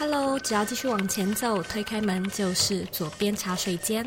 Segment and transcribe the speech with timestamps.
[0.00, 4.02] Hello，只要继续往前走，推开门就是左边茶水间。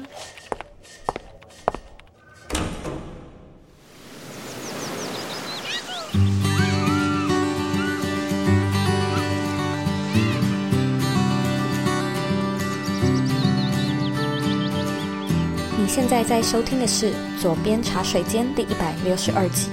[15.78, 19.70] 你现在在收听的是《左边茶水间》第一百六十二集。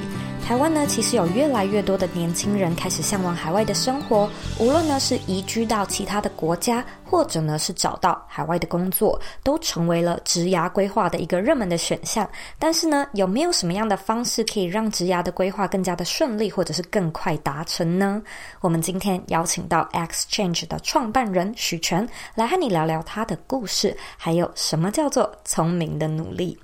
[0.46, 4.28] 台湾呢，其实有越来越多的年轻人开始向往海外的生活，
[4.58, 12.28] 无论呢是移居到其他的国家，或者呢是找到海外的工作，都成为了职涯规划的一个热门的选项。
[12.58, 18.20] 但是呢，有没有什么样的方式可以让职涯的规划更加的顺利，或者是更快达成呢？
[18.60, 26.58] 我们今天邀请到 Exchange 的创办人许泉来和你聊聊他的故事，还有什么叫做聪明的努力。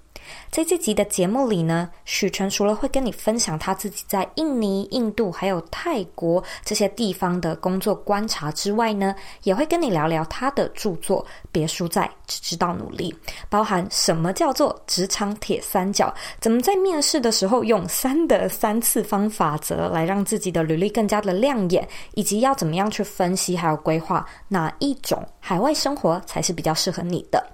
[0.56, 13.14] 在这集的节目里呢，许诠除了会跟你分享他自己在印尼、印度还有泰国这些地方的工作观察之外呢，也会跟你聊聊他的著作《别输在只知道努力》，
[13.50, 27.47] 包含什么叫做职场铁三角，怎么在面试的时候用三的三次方法则来让自己的履历更加的亮眼，以及要怎么样去分析还有规划哪一种海外生活才是比较适合你的。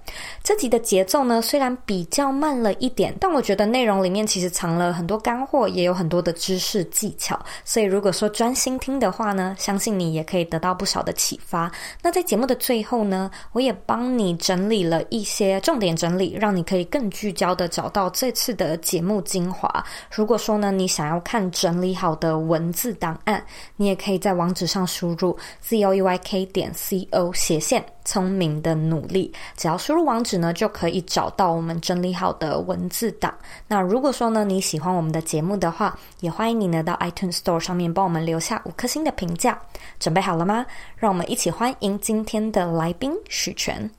[0.45, 7.39] 这集的节奏呢，虽然比较慢了一点，但我觉得内容里面其实藏了很多干货，也有很多的知识技巧。
[7.65, 11.71] 所以如果说专心听的话呢，相信你也可以得到不少的启发。
[12.03, 19.85] 那在节目的最后呢，我也帮你整理了一些重点整理，让你可以更聚焦的找到这次的节目精华。
[20.15, 23.45] 如果说呢，你想要看整理好的文字档案，
[23.77, 33.33] 你也可以在网址上输入 z o e y k 点 c o 斜线聪明的努力，只要输入网址呢，就可以找到我们整理好的文字档。
[33.69, 39.59] 那如果说呢，你喜欢我们的节目的话，也欢迎你呢到 iTunes Store 上面帮我们留下五颗星的评价。
[39.99, 40.65] 准备好了吗？
[40.97, 43.91] 让我们一起欢迎今天的来宾许全。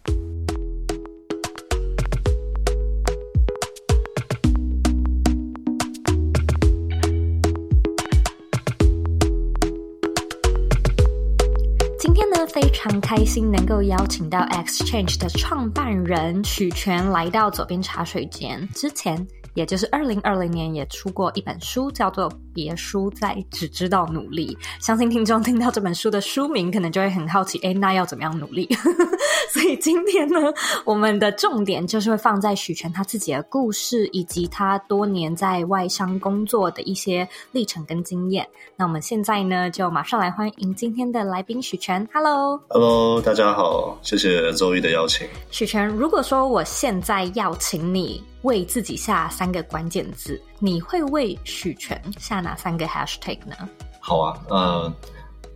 [12.54, 18.70] 非常开心能够邀请到 Exchange 的创办人许权来到左边茶水间。
[18.76, 24.58] 之前，也就是二零二零年也出过一本书，叫做《别输在只知道努力》。
[24.84, 28.68] 相信听众听到这本书的书名，可能就会很好奇，哎，那要怎么样努力？
[29.54, 30.40] 所以今天呢，
[30.84, 38.48] 我们的重点就是会放在许诠他自己的故事，以及他多年在外商工作的一些历程跟经验。
[38.76, 42.06] 那我们现在呢，就马上来欢迎今天的来宾许诠。
[42.12, 45.28] Hello，Hello，大家好，谢谢周一的邀请。
[45.52, 53.68] 许诠，如果说我现在要请你为自己下三个关键字，你会为许诠下哪三个 hashtag 呢？
[54.00, 54.94] 好啊，呃，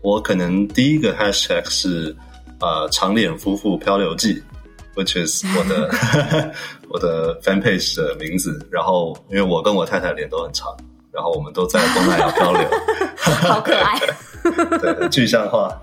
[0.02, 2.16] 我可能第一个 hashtag 是。
[2.60, 4.42] 呃，长脸夫妇漂流记
[4.96, 6.52] ，which is 我的
[6.90, 8.68] 我的 fan page 的名字。
[8.72, 10.76] 然后，因为我跟我太太脸都很长，
[11.12, 12.68] 然后我们都在东南亚漂流，
[13.16, 14.00] 好可爱，
[14.80, 15.80] 对，具象化。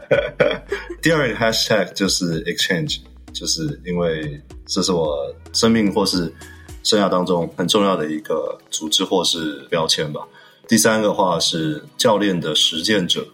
[1.01, 2.99] 第二个 hashtag 就是 exchange，
[3.33, 5.17] 就是因为这是我
[5.53, 6.35] 生命或是
[6.84, 10.21] 生涯当中很重要的一个组织或是标签吧。
[10.69, 13.27] 第三个话是教练的实践者。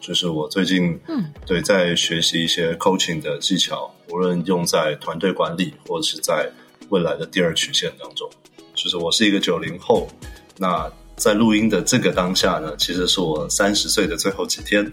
[0.00, 6.50] 就是我最近，嗯，对，在学习一些 coaching 的技巧，无论用在团队管理，或者是在
[6.88, 8.28] 未来的第二曲线当中。
[8.74, 10.08] 就是我是一个九零后，
[10.58, 14.84] 那在录音的这个当下呢，其实是我三十岁的最后几天。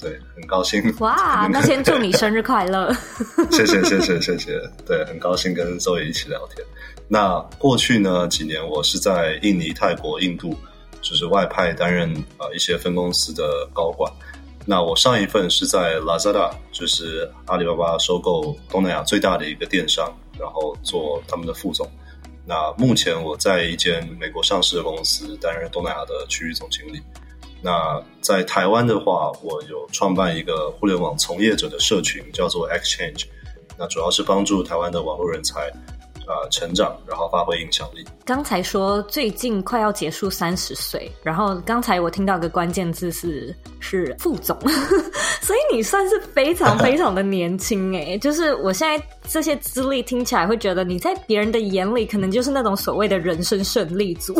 [0.00, 0.82] 对，很高兴。
[0.98, 2.92] 哇，那先祝你生日快乐！
[3.52, 4.60] 谢谢，谢谢，谢谢。
[4.84, 6.66] 对，很高兴跟 Zoe 一起聊天。
[7.12, 10.56] 那过去呢几年，我是在印尼、泰国、印度，
[11.02, 14.08] 就是外派担任啊、呃、一些分公司的高管。
[14.64, 21.90] 那我上一份是在 Lazada，就是阿里巴巴收购东南亚最大的一个电商，然后做他们的副总。
[22.46, 27.02] 那目前我在一间美国上市的公司担任东南亚的区域总经理。
[27.60, 33.24] 那在台湾的话，我有创办一个互联网从业者的社群，叫做 Exchange。
[33.76, 35.72] 那主要是帮助台湾的网络人才。
[36.30, 38.06] 呃，成长，然后发挥影响力。
[38.24, 44.56] 刚才说最近快要结束三十岁，然后刚才我听到一个关键字是是副总，
[45.42, 54.34] 所以你算是非常 非常的年轻哎，就是我现在这些资历听起来会觉得你在别人的眼里可能就是那种所谓的人生胜利组，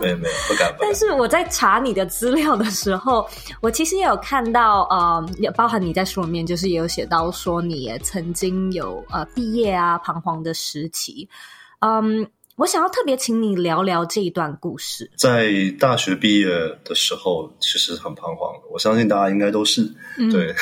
[0.00, 0.72] 没有没有不敢。
[0.72, 3.24] 不敢，但是我在查你的资料的时候，
[3.60, 11.28] 我其实也有看到呃，也包含你在书里面就是也有写到说你也曾经有呃毕业啊彷徨的时期。
[11.78, 15.08] 嗯，我想要特别请你聊聊这一段故事。
[15.16, 16.48] 在大学毕业
[16.84, 19.82] 的时候，其实很彷徨，我相信大家应该都是。
[20.18, 20.52] 嗯、对，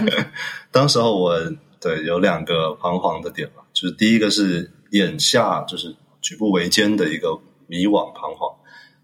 [0.72, 1.38] 当时候我
[1.80, 8.54] 对有两个彷徨的点吧，就是第一个是眼下就是举步维艰的一个迷惘彷徨，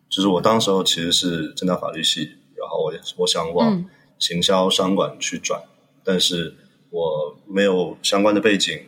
[0.08, 3.84] 就是我当时候其实是正大法律系，然后我我想往
[4.18, 5.68] 行销商管去转，嗯、
[6.04, 6.54] 但是
[6.90, 8.78] 我没有相关的背景，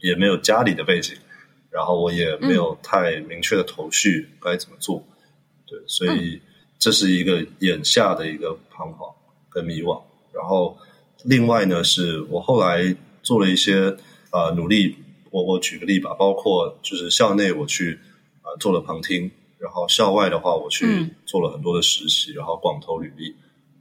[0.00, 1.16] 也没有家里的背景。
[1.72, 5.14] 然后我也没有太明确的头绪该怎么做，嗯、
[5.68, 6.42] 对，所以
[6.80, 9.08] 这是一个眼下的一个彷徨
[9.48, 10.02] 跟迷惘。
[10.32, 10.76] 然后
[11.22, 12.96] 另外呢，是我后来
[13.30, 13.96] 做了一些
[14.32, 14.96] 呃努力，
[15.30, 17.96] 我我举个例吧，包括就是校内我去
[18.42, 23.28] 啊、呃、做了旁听，然后校外的话我去做了很多的实习，嗯、然后广投履历，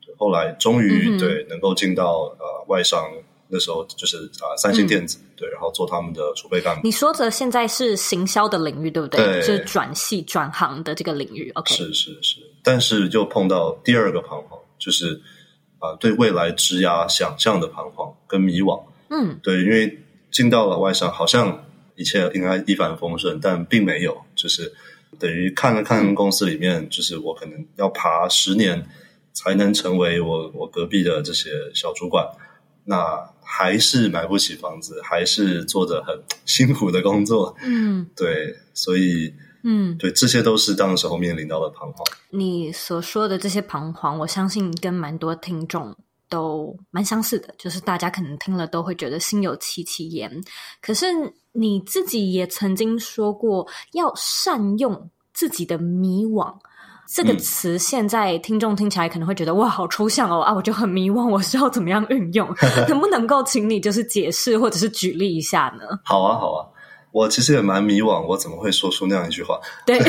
[0.05, 3.11] 对，后来终于、嗯、对能够进到呃外商。
[3.51, 6.81] 那时候就是啊，三星电子、嗯、对，然后做他们的储备干部。
[6.83, 9.19] 你说的现在是行销的领域，对不对？
[9.25, 11.49] 对，是转系转行的这个领域。
[11.55, 15.19] OK，是是是，但是就碰到第二个彷徨，就是
[15.79, 18.79] 啊，对未来职涯想象的彷徨跟迷惘。
[19.09, 20.00] 嗯，对，因为
[20.31, 21.65] 进到了外商，好像
[21.95, 24.73] 一切应该一帆风顺，但并没有，就是
[25.17, 28.88] 等于看了看公司里面，就是我可能要爬十年
[29.33, 32.25] 才能成为我我隔壁的这些小主管。
[32.85, 37.56] 那还是买不起房子，还是做着很辛苦的工作。
[37.61, 39.31] 嗯，对，所以，
[39.63, 42.03] 嗯，对，这些都是当时候面临到的彷徨。
[42.31, 45.95] 你所说的这些彷徨，我相信跟蛮多听众
[46.29, 50.31] 都蛮相似的，就是大家可能听了都会觉得心有戚戚焉。
[50.81, 51.07] 可是
[51.51, 56.53] 你自己也曾经说过，要善用自己的迷惘。
[57.11, 60.53] 这个词现在听众听起来可能会觉得哇，好抽象哦啊！
[60.53, 62.47] 我就很迷惘，我是要怎么样运用？
[62.87, 65.85] 能不能够请你就是解释或者是举例一下呢？
[66.05, 66.67] 好啊，好啊，
[67.11, 69.59] 我其实也蛮迷惘，我怎么会说出那样一句话？
[69.87, 69.99] 对，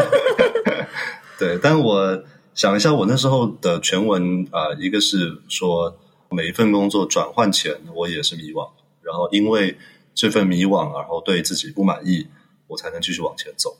[1.38, 2.18] 对，但我
[2.58, 5.96] 想一下，我那时候的全文啊、一个是说
[6.28, 8.68] 每一份工作转换前，我也是迷惘，
[9.00, 9.78] 然后因为
[10.12, 12.26] 这份迷惘，然后对自己不满意，
[12.66, 13.76] 我才能继续往前走。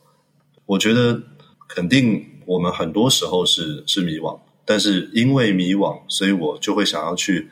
[0.64, 1.20] 我觉得
[1.68, 2.24] 肯定。
[2.46, 7.50] 我们很多时候是是迷惘，但是因为迷惘，所以我就会想要去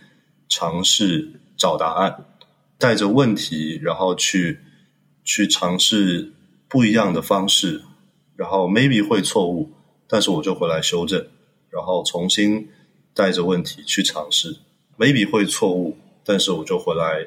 [0.48, 2.24] 尝试找答案，
[2.78, 4.60] 带着问题，然后去
[5.24, 6.32] 去尝试
[6.68, 7.82] 不一样的方式，
[8.36, 9.72] 然后 maybe 会错误，
[10.08, 11.26] 但是我就回来修正，
[11.70, 12.68] 然后重新
[13.14, 14.56] 带着问题去尝试
[14.98, 17.26] ，maybe 会错误，但是我就回来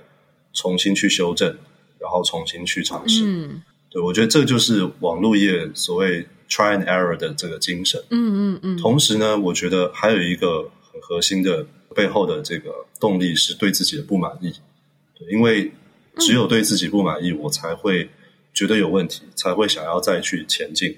[0.53, 1.57] 重新去修正，
[1.99, 3.23] 然后重新去尝试。
[3.25, 6.27] 嗯，对，我觉得这就是网络业所谓。
[6.51, 8.77] Try and error 的这个精神，嗯嗯嗯。
[8.79, 11.63] 同时呢，我觉得还有一个很核心的
[11.95, 14.51] 背后的这个动力是对自己的不满意。
[15.13, 15.71] 对，因为
[16.17, 18.09] 只有对自己不满意，我才会
[18.51, 20.97] 觉得有问题，才会想要再去前进。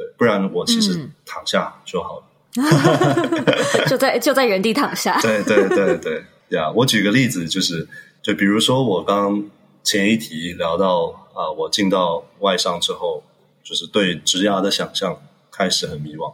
[0.00, 2.22] 对，不然我其实躺下就好
[2.56, 5.20] 了， 就在就在原地躺下。
[5.20, 6.24] 对对对对
[6.56, 6.70] 呀！
[6.74, 7.86] 我举个例子，就是
[8.22, 9.44] 就比如说我刚
[9.82, 13.22] 前一题聊到啊，我进到外商之后。
[13.62, 15.16] 就是对职涯的想象
[15.52, 16.32] 开始很迷惘，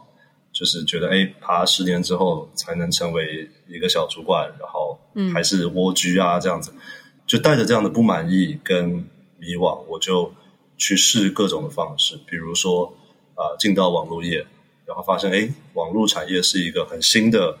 [0.51, 4.97] 就是觉得哎，爬十年之后才能成为一个小主管，然后
[5.31, 6.73] 还是蜗居啊这样子，
[7.27, 9.05] 就带着这样的不满意跟
[9.37, 10.33] 迷惘，我就
[10.77, 12.91] 去试各种的方式，比如说
[13.37, 14.45] 啊、呃，进到网络业，
[14.85, 17.57] 然后发现哎，网络产业是一个很新的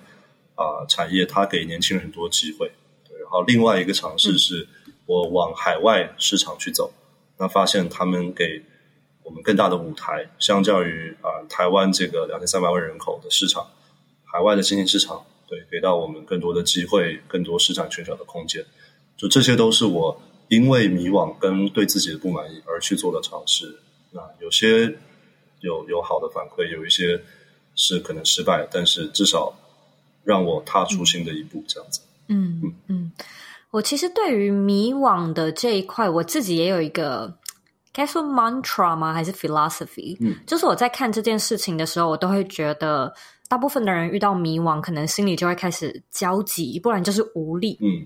[0.55, 2.71] 啊、呃、产业，它给年轻人很多机会。
[3.07, 4.67] 对，然后另外一个尝试是
[5.05, 6.91] 我往海外市场去走，
[7.37, 8.63] 那发现他们给
[9.23, 13.67] 我们更大的舞台，相较于啊、呃、台湾这个两千三百万人口的市场，
[14.25, 18.65] 海外的新兴市场，对，给到我们更多的机会，更多市场缺少的空间。
[19.15, 23.79] 就这些都是我因为迷惘跟对自己的不满意而去做的尝试。
[24.11, 24.95] 那有些
[25.61, 27.21] 有有好的反馈，有一些
[27.75, 29.53] 是可能失败，但是至少
[30.23, 32.01] 让我踏出新的一步，这样子。
[32.27, 33.11] 嗯嗯嗯，
[33.71, 37.37] 我其实对于迷惘的这一块，我自己也有一个。
[37.93, 39.11] 该说 mantra 吗？
[39.11, 40.15] 还是 philosophy？
[40.19, 43.11] 嗯，就是我在看这件事情的时候，我都会觉得，
[43.47, 47.75] 大部分的人遇到迷惘，可能心里就会开始焦急，不然就是无力。
[47.81, 48.05] 嗯，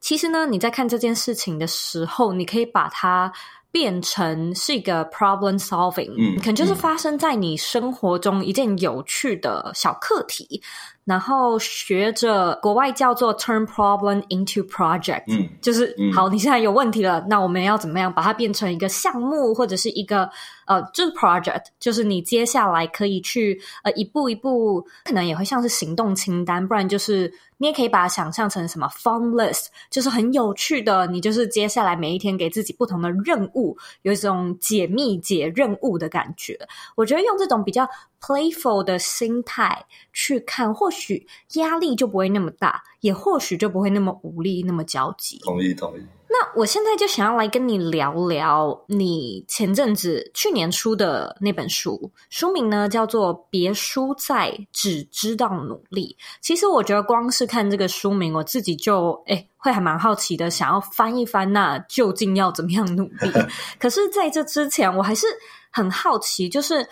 [0.00, 3.30] 其实呢，你在看这件事情的时候，你可以把它
[3.72, 10.62] 变成是一个 problem solving，嗯，可能就是发生在你生活中一件有趣的小课题。
[11.04, 20.30] 然后学着国外叫做 turn problem into project，嗯，就是、嗯、好，你现在有问题了，那我们要怎么样把它变成一个项目或者是一个
[20.66, 36.56] 呃，就是 project，就是你接下来可以去呃一步一步，可能也会像是行动清单，不然就是你也可以把它想象成什么 fun list，就是很有趣的，你就是接下来每一天给自己不同的任务，有一种解密解任务的感觉。
[36.94, 37.88] 我觉得用这种比较
[38.22, 45.40] playful 的心态去看，或许压力就不会那么大，也或许就不会那么无力、那么焦急。
[45.42, 46.02] 同意，同意。
[46.28, 56.16] 那我现在就想要来跟你聊聊你前阵子去年出的那本书，书名呢叫做《别输在只知道努力》。
[56.40, 63.30] 其实我觉得光是看这个书名，我自己就诶会还蛮好奇的，想要翻一翻，那究竟要怎么样努力？
[63.78, 65.26] 可是在这之前，我还是
[65.70, 66.88] 很好奇，就是。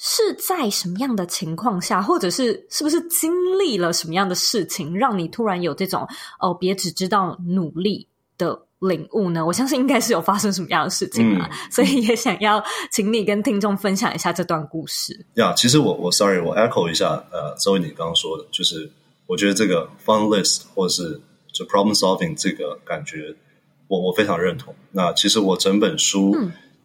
[0.00, 6.06] 是在什么样的情况下，或者是是不是经历了什么样的事情，让你突然有这种
[6.38, 8.06] 哦，别只知道努力
[8.38, 9.44] 的领悟呢？
[9.44, 12.62] 我相信应该是有发生什么样的事情啊，嗯、所以也想要
[12.92, 15.26] 请你跟听众分享一下这段故事。
[15.34, 18.88] 呀，其实我我 sorry，我 echo 一下，呃，Zoe 你刚刚说的，就是
[19.26, 21.20] 我觉得这个 fun list 或者是
[21.52, 23.34] 就 problem solving 这个感觉，
[23.88, 24.72] 我我非常认同。
[24.92, 26.36] 那其实我整本书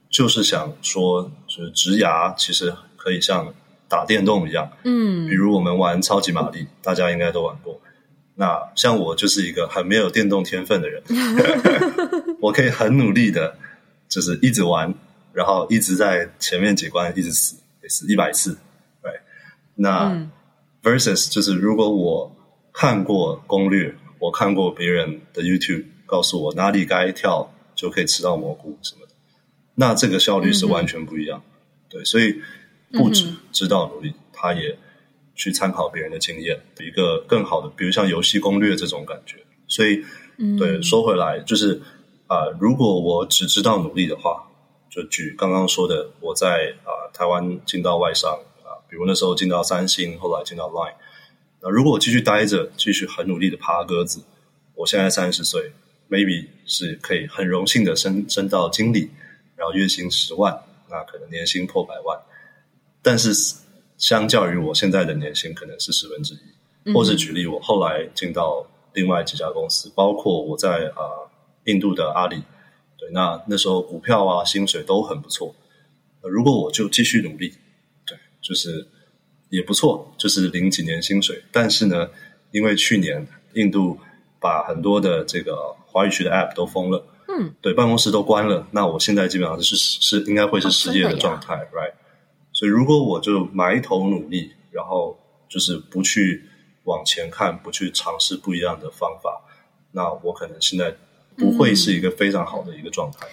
[0.10, 2.74] 就是想说，就是职涯其实。
[3.04, 3.54] 可以像
[3.90, 7.82] 打电动一样，嗯，比如我们玩超级玛丽，大家应该都玩过。
[8.36, 11.04] 那像我就是一个很没有电动天分的人，
[12.40, 13.58] 我可以很努力的，
[14.08, 14.96] 就是一直玩，
[15.34, 17.58] 然后一直在前面几关一直死，
[17.90, 18.58] 死一百次，
[19.02, 19.12] 对。
[19.76, 20.32] 那、嗯、
[20.82, 22.34] versus 就是如果我
[22.72, 29.14] 看过攻略，我看过别人的 YouTube 告诉我哪里该跳就可以吃到蘑菇什么的，
[29.76, 31.52] 那这个效率是完全不一样，嗯、
[31.90, 32.42] 对，所以。
[32.94, 34.78] 不只知道努力，嗯、他也
[35.36, 39.38] 去参考别人的经验，一个更好的，比如像游戏攻略这种感觉。
[39.68, 40.04] 所以，
[40.38, 41.82] 嗯、对，说回来就是
[42.28, 44.48] 啊、呃，如果我只知道努力的话，
[44.90, 48.32] 就举刚刚说的，我在啊、呃、台湾进到外商
[48.62, 50.94] 啊、呃，比如那时候进到三星，后来进到 Line。
[51.62, 54.22] 那如果我继续待着，继续很努力的爬鸽子，
[54.76, 55.72] 我现在三十岁
[56.10, 59.10] ，maybe 是可以很荣幸的升升到经理，
[59.56, 62.20] 然后月薪十万，那可能年薪破百万。
[63.04, 63.32] 但是，
[63.98, 66.92] 相较于我现在的年薪，可能是十分之一。
[66.94, 71.30] 或者举例，我后来进到另外几家公司，包括我在啊、呃、
[71.66, 72.44] 印度的阿里，
[72.98, 75.56] 对，那那时候股票啊薪水都很不错。
[76.22, 77.54] 如果我就继续努力，
[78.06, 78.86] 对，就是
[79.48, 81.42] 也不错，就是零几年薪水。
[81.54, 82.10] 但是呢，
[82.52, 83.98] 因为去年印度
[84.42, 91.94] 把很多的这个华语区的 App 都封了，嗯，对，办公室都关了，那我现在基本上是是应该会是失业的状态、哦、，right？
[92.54, 95.18] 所以，如果我就埋头努力，然后
[95.50, 96.44] 就是不去
[96.84, 99.42] 往前看，不去尝试不一样的方法，
[99.92, 100.96] 那我可能现在
[101.36, 103.28] 不会是一个非常好的一个状态。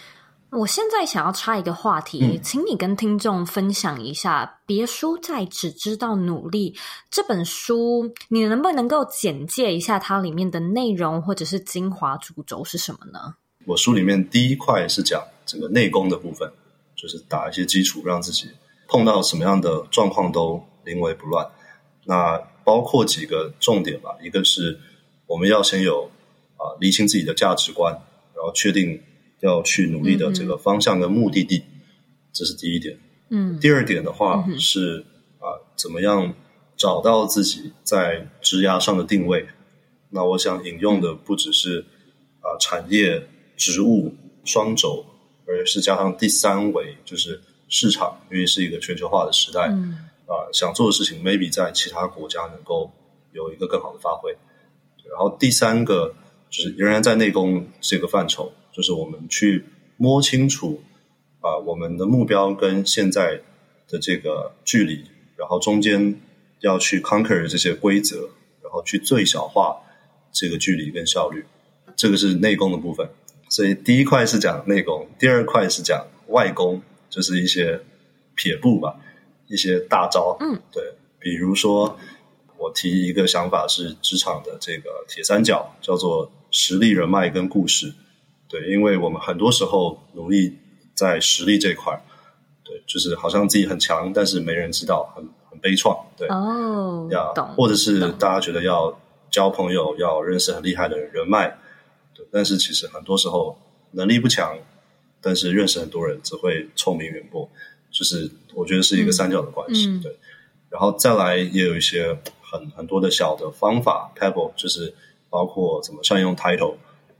[0.50, 6.72] 嗯，我现在想要插一个话题，嗯，请你跟听众分享一下《别输在只知道努力》
[7.10, 13.34] 这本书，你能不能够简介一下它里面的内容，或者是精华主轴是什么呢？
[13.66, 16.50] 我书里面第一块是讲这个内功的部分，
[16.96, 18.48] 就是打一些基础，让自己。
[18.90, 21.48] 碰到什么样的状况都临危不乱，
[22.06, 24.16] 那包括几个重点吧。
[24.20, 24.80] 一个是
[25.26, 26.10] 我们要先有
[26.56, 27.92] 啊，厘清自己的价值观，
[28.34, 29.00] 然后确定
[29.38, 31.62] 要去努力的这个方向跟目的地，
[32.32, 32.98] 这是第一点。
[33.28, 35.04] 嗯，第二点的话是
[35.38, 36.34] 啊，怎么样
[36.76, 39.46] 找到自己在职涯上的定位？
[40.10, 41.86] 那我想引用的不只是
[42.40, 45.06] 啊产业、职务双轴，
[45.46, 47.40] 而是加上第三维，就是。
[47.70, 52.90] 市场因为是一个全球化的时代，嗯，啊、呃，想做的事情 maybe 在其他国家能够
[53.32, 54.36] 有一个更好的发挥。
[55.08, 56.12] 然后第三个
[56.50, 59.64] 就是仍然在内功这个范畴，就是我们去
[59.96, 60.82] 摸清楚
[61.40, 63.40] 啊、呃，我们的目标跟现在
[63.88, 65.04] 的这个距离，
[65.36, 66.20] 然后中间
[66.60, 68.30] 要去 conquer 这些规则，
[68.62, 69.76] 然后去最小化
[70.32, 71.44] 这个距离跟效率，
[71.94, 73.08] 这个是内功的部分。
[73.48, 76.82] 所以第一块是讲内功，第二块是讲外功。
[77.10, 77.80] 就是一些
[78.36, 78.96] 撇步吧，
[79.48, 80.36] 一些大招。
[80.40, 81.98] 嗯，对，比如说
[82.56, 87.92] 我提一个想法是职场的这个铁三角，叫做实力、人脉跟故事。
[88.48, 90.56] 对，因为我们很多时候努力
[90.94, 92.00] 在实力这块，
[92.64, 95.98] 对，就是好像自己很强，但是没人知道，很很悲怆。
[96.16, 98.96] 对，哦，要懂，或者是大家觉得要
[99.30, 101.58] 交朋友，要认识很厉害的人，人脉，
[102.14, 103.58] 对，但是其实很多时候
[103.92, 104.56] 能力不强。
[105.20, 107.48] 但是认识很多人只会臭名远播，
[107.90, 110.16] 就是我觉得是一个三角的关系，嗯、对。
[110.68, 114.94] 然后再来也有一些很很多的小的方法，pebble 就是
[115.28, 116.76] 包括怎么善用 title，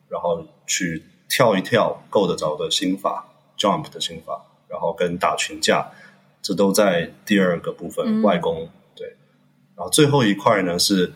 [0.09, 3.28] 然后去跳一跳够得着的心法
[3.59, 5.90] ，jump 的心法，然后跟打群架，
[6.40, 8.69] 这都在第二个部分、嗯、外功。
[8.95, 9.09] 对，
[9.75, 11.12] 然后最后一块呢是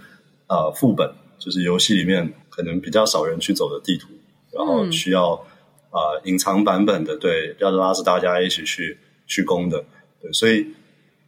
[0.49, 4.09] 呃副本，就是游戏里面可能比较少人去走的地图，
[4.51, 5.47] 然后需要
[5.95, 9.85] 啊、隐藏版本的，对，要拉着大家一起去去攻的，
[10.21, 10.67] 对，所以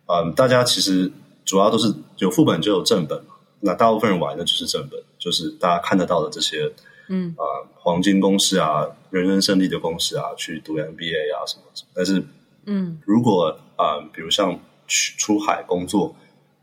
[0.06, 1.10] 嗯、呃，大家其实。
[1.46, 6.68] 主要都是有副本就有正本嘛，那大部分人玩的就是正本，就是大家看得到的这些，
[7.08, 11.90] 嗯啊、呃，黄金公式啊，人人胜利的公式啊，去读 MBA 啊什么什么。
[11.94, 12.20] 但是，
[12.64, 14.58] 嗯，如果啊、呃，比如像
[14.88, 16.16] 去出海工作，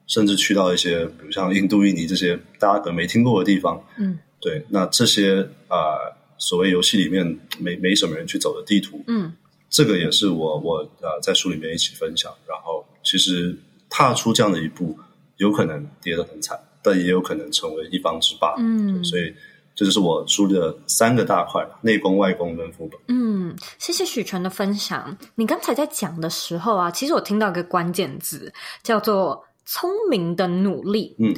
[0.06, 9.34] 甚至去到一些比如像印度、印尼这些大家可能没听过的地方，嗯，对，那这些啊、呃，所谓游戏里面没没什么人去走的地图，嗯，
[9.70, 13.58] 这个也是我我呃在书里面一起分享，然后其实。
[13.96, 14.98] 踏出这样的一步，
[15.38, 18.56] 有可能跌得很惨，但也有可能成为一方之霸。
[18.58, 19.32] 嗯，所以
[19.76, 23.00] 这就是我书的三个大块：内功、外功跟副本。
[23.10, 25.16] 嗯，谢谢许诠的分享。
[25.36, 31.16] 你刚才在讲的时候啊，其实我听到一个关键字，叫做“聪明的努力”。
[31.22, 31.36] 嗯，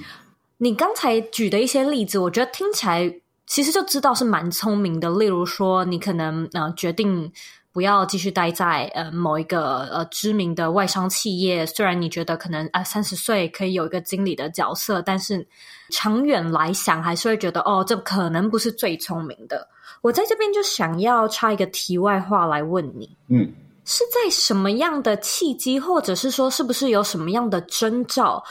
[0.55, 3.13] 你刚才举的一些例子，我觉得听起来
[3.47, 5.09] 其实就知道是蛮聪明的。
[5.09, 7.31] 例如说，你可能呃决定。
[7.75, 15.45] 不要继续待在呃某一个呃知名的外商企业，虽然你觉得可能啊三十岁可以有一个经理的角色，但是
[15.89, 19.67] 长远来想还是会觉得哦，这可能不是最聪明的。
[19.99, 23.51] 我在这边就想要插一个题外话来问你，嗯，
[23.83, 28.41] 是在什么样的契机，或者是说是不是有什么样的征兆，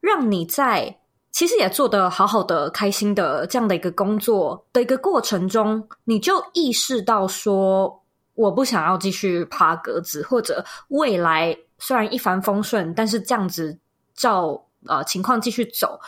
[0.00, 0.96] 让你在
[1.32, 8.02] 其实也做得好好的、开心的这样的一个工作的一个过程中，你就意识到说，
[8.34, 13.78] 我不想要继续爬格子，或者未来虽然一帆风顺，但是这样子
[14.14, 15.98] 照呃情况继续走，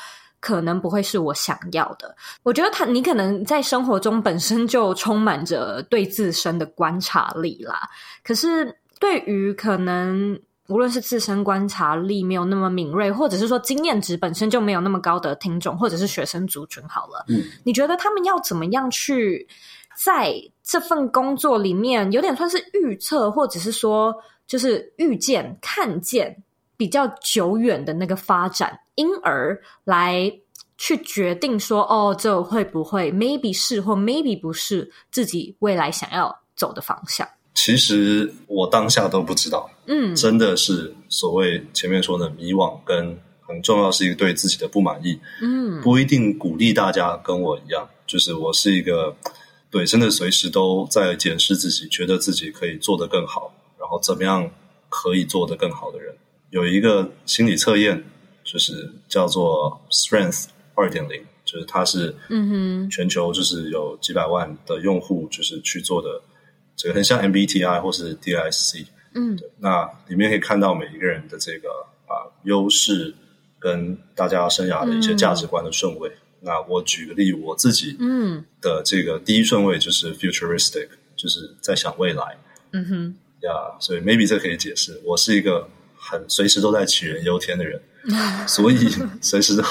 [0.40, 2.14] 可能不会是我想要的。
[2.42, 7.88] 我觉得他，你可能在生活中本身就充满着 对自身的观察力啦。
[8.24, 10.38] 可是对于可能
[10.72, 19.46] 无论是自身观察力没有那么敏锐，或者是说经验值本身就没有那么高的听众，或者是学生族群，好了，嗯，你觉得他们要怎么样去？
[19.94, 24.12] 在这份工作里面，有点算是预测，或者是说，
[24.46, 26.34] 就是预见、看见
[26.78, 30.32] 比较久远的那个发展，因而来
[30.78, 37.28] 去决定说，哦，这会不会 maybe 是或 maybe 不是自己未来想要走的方向？
[37.54, 49.16] 其实我当下都不知道，嗯，真的是所谓前面说的迷惘，跟很重要是一个对自己的不满意，嗯，不一定鼓励大家跟我一样，就是我是一个。
[49.70, 54.50] 对，真的随时都在检视自己，觉得自己可以做得更好，然后怎么样
[54.90, 56.14] 可以做得更好的人，
[56.50, 58.04] 有一个心理测验，
[58.44, 66.20] 就是叫做 Strength 二点零，就是它是嗯哼，全球就是有几百万的用户就是去做的，
[66.82, 71.68] 这个很像 MBTI 或是 DISC，嗯，对，那里面可以看到每一个人的这个
[72.08, 73.14] 啊优势
[73.60, 76.08] 跟大家生涯的一些价值观的顺位。
[76.08, 76.18] 嗯。
[76.40, 78.44] 那我举个例，我自己嗯。
[78.60, 82.36] 的这个第一顺位就是 futuristic，就是在想未来。
[82.72, 83.14] 嗯哼，
[83.46, 87.80] 呀，所以 maybe 这可以解释，我是一个很随时都在杞人忧天的人，
[88.48, 88.88] 所以
[89.20, 89.62] 随时都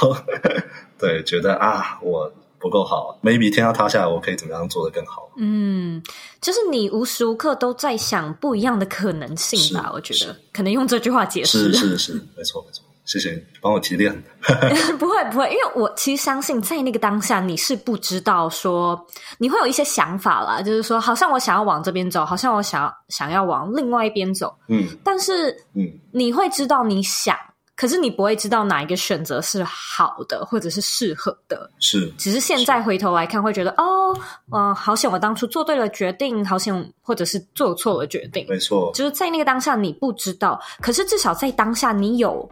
[0.98, 5.30] 对觉得啊我不够好，maybe 天要塌下来，我可以怎么样做得更好？
[5.38, 6.02] 嗯，
[6.40, 9.90] 就是你无时无刻都在想不一样的可能性吧？
[9.94, 12.84] 我觉得可能用这句话解释，是是是，没错没错。
[13.04, 14.14] 谢谢你帮我提炼。
[15.00, 19.08] 不会不会，因为我其实相信，在那个当下，你是不知道说
[19.40, 24.56] 你会有一些想法啦，就是说，好像我想要往这边走，好像我想要想要往另外一边走。
[24.70, 27.36] 嗯，但是嗯，你会知道你想，
[27.76, 31.70] 可是你不会知道哪一个选择是好的，或者是适合的。
[31.80, 34.16] 是，只是现在回头来看，会觉得哦，
[34.52, 38.46] 嗯、呃，好险我当初做对了决定，好险，或者是做错了决定。
[38.48, 42.50] 没错，就是在那个当下你不知道，可是至少在当下你有。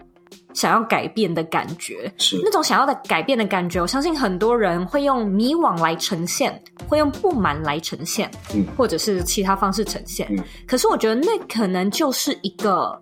[0.54, 3.80] 想要改变的感觉，是那种想要的改变的感觉。
[3.80, 10.28] 我相信很多人会用迷惘来呈现，会用不满来呈现，嗯，或者是其他方式呈现。
[10.32, 13.00] 嗯，可是我觉得那可能就是一个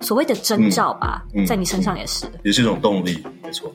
[0.00, 3.72] 所谓的征兆吧，嗯，在你身上也是，也是一种动力，没错。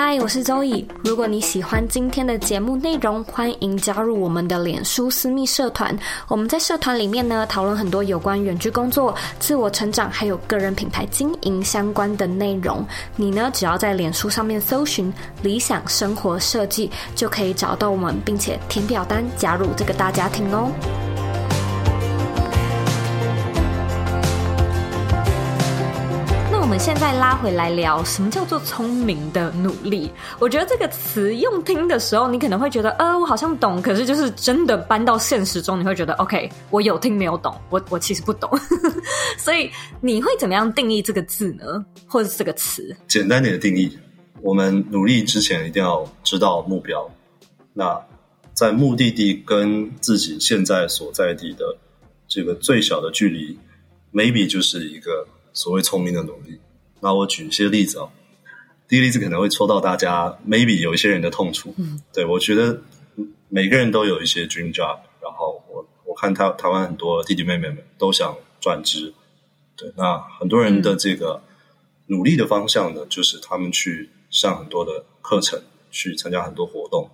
[0.00, 0.86] 嗨，我是周乙。
[1.02, 5.92] 如果你喜欢今天的节目内容，欢迎加入我们的脸书私密社团。
[6.28, 12.86] 我们在社团里面呢，讨论很多有关远距工作、自我成长，还有个人品牌经营相关的内容。
[13.16, 20.70] 你呢，只要在脸书上面搜寻“理想生活设计”，就可以找到我们，并且填表单加入这个大家庭哦。
[26.68, 30.10] 我们现在拉回来聊，什么叫做聪明的努力？
[30.38, 38.50] 我觉得这个词用听的时候，你可能会觉得，呃，我好像懂，可是就是真的搬到现实中，你会觉得，OK，我有听没有懂，我我其实不懂。
[39.38, 39.70] 所以
[40.02, 41.82] 你会怎么样定义这个字呢？
[42.06, 42.94] 或者这个词？
[43.08, 43.98] 简单点的定义，
[44.42, 47.10] 我们努力之前一定要知道目标。
[47.72, 47.98] 那
[48.52, 51.64] 在目的地跟自己现在所在地的
[52.28, 53.58] 这个最小的距离
[54.12, 55.26] ，maybe 就是一个。
[55.58, 56.60] 所谓聪明的努力，
[57.00, 58.12] 那我举一些例子哦。
[58.86, 61.74] 第一个例子可能会戳到大家，maybe 有一些人的痛处。
[61.76, 62.80] 嗯，对，我觉得
[63.48, 69.12] 每个人都有一些 dream job，然后我我看台台湾很多弟弟妹妹们都想转职。
[69.76, 71.42] 对，那很多人的这个
[72.06, 77.10] 努力的方向呢，就是他们去上很多的课程，去参加很多活动，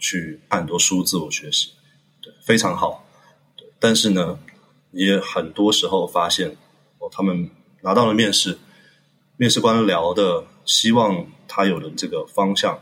[0.00, 1.70] 去看很多书，自我学习。
[2.20, 3.06] 对，非常好。
[3.56, 4.36] 对，但是呢，
[4.90, 6.56] 也很多时候发现
[6.98, 7.48] 哦，他们。
[7.84, 8.56] 拿到了面试，
[9.36, 12.80] 面试官聊的，希望他有的这个方向，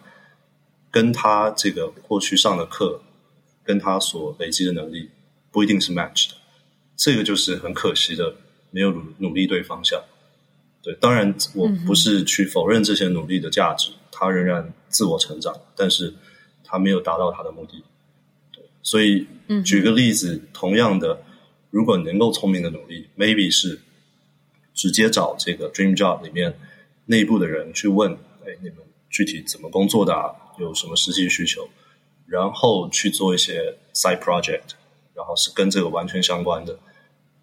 [0.92, 3.02] 跟他这个过去上的课，
[3.64, 5.10] 跟他所累积的能力
[5.50, 6.36] 不一定是 match 的，
[6.96, 8.36] 这个就是很可惜的，
[8.70, 10.00] 没有努努力对方向。
[10.84, 16.14] 对，当然我不是去否认这些努力的价值，他仍然自我成长，但是
[16.62, 17.82] 他没有达到他的目的。
[18.52, 19.26] 对，所以
[19.64, 21.20] 举个例子，同样的，
[21.70, 23.80] 如果能够聪明的努力，maybe 是。
[24.74, 26.58] 直接找这个 dream job 里面
[27.06, 28.12] 内部的人去问，
[28.44, 28.78] 哎，你们
[29.10, 30.30] 具体怎么工作的啊？
[30.58, 31.68] 有什么实际需求？
[32.26, 34.74] 然后去做一些 side project，
[35.14, 36.78] 然后是跟这个完全相关的，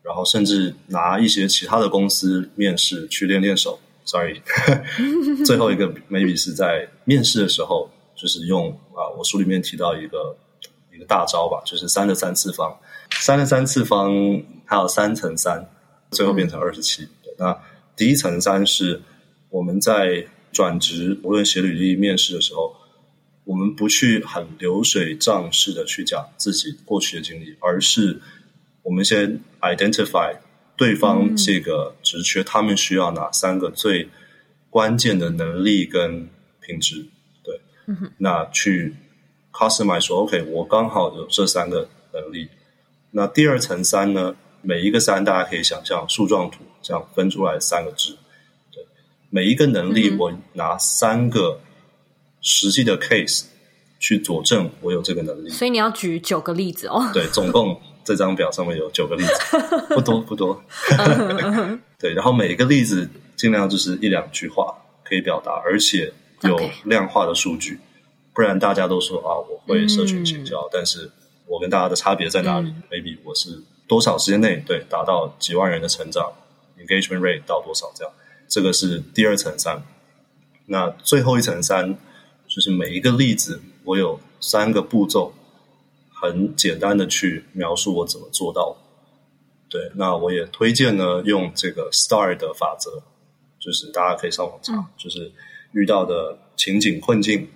[0.01, 3.79] 然后甚至拿一些其他的公司面试去练练手。
[4.05, 4.41] Sorry，
[5.45, 10.35] 最后一个 maybe 是在面试的时候，就是用啊，我书里面提到一个
[10.91, 12.75] 一个大招吧，就是三的三次方，
[13.11, 14.11] 三的三次方
[14.65, 15.63] 还有三乘三，
[16.09, 17.07] 最后变成二十七。
[17.39, 17.58] 那
[17.95, 19.02] 第一层三是
[19.49, 22.75] 我们在转职，无论写履历、面试的时候，
[23.45, 28.21] 我们不去很流水账式的去讲自己过去的经历，而是
[28.84, 30.36] 我们先 identify
[30.75, 34.10] 对方这个职缺，他们需要哪三个最
[34.69, 37.08] 关键的能力跟品质。
[37.43, 37.60] 对，
[38.17, 38.95] 那去
[39.54, 42.49] customize 说，OK，我刚好有这三个能力。
[43.12, 44.36] 那第二层三呢？
[44.61, 48.17] 每一个三，大家可以想象树状图这样分出来三个字。
[48.71, 48.83] 对，
[49.29, 51.59] 每一个能力，我拿三个
[52.41, 53.45] 实际的 case
[53.99, 55.49] 去佐证我有这个能力。
[55.49, 57.09] 所以你要举九个例子哦。
[57.13, 59.57] 对，总共这张表上面有九个例子，
[59.93, 60.61] 不 多不多。
[61.99, 66.11] 对，然后每一个例子尽量就是一两句话可以表达，而且
[66.43, 67.79] 有量化的数据，
[68.33, 71.11] 不然大家都说啊，我会社群营销，但是
[71.47, 72.69] 我跟大家的差别在哪里？
[72.69, 73.61] 嗯，maybe 我是。
[73.89, 76.32] 多少时间内对达到几万人的成长
[76.78, 78.13] ，engagement rate 到多少这样，
[78.47, 79.82] 这个是第二层三。
[80.67, 81.97] 那最后一层三
[82.47, 85.34] 就是每一个例子，我有三个步骤，
[86.13, 88.78] 很简单的去描述我怎么做到。
[89.67, 93.02] 对，那我也推荐呢用这个 STAR 的法则，
[93.60, 95.32] 就是大家可以上网查，嗯、就是
[95.71, 97.47] 遇到的情景困境，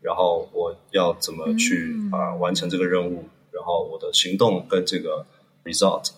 [0.00, 5.24] 然后我要怎么去啊、呃、完成这个任务，然后我的行动跟这个。
[5.66, 6.10] result，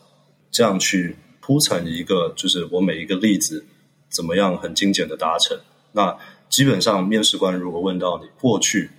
[0.51, 3.65] 这样去铺成一个，就是我每一个例子
[4.09, 5.59] 怎么样很精简的达成。
[5.93, 6.17] 那
[6.49, 8.91] 基本上面试官如果问到你过去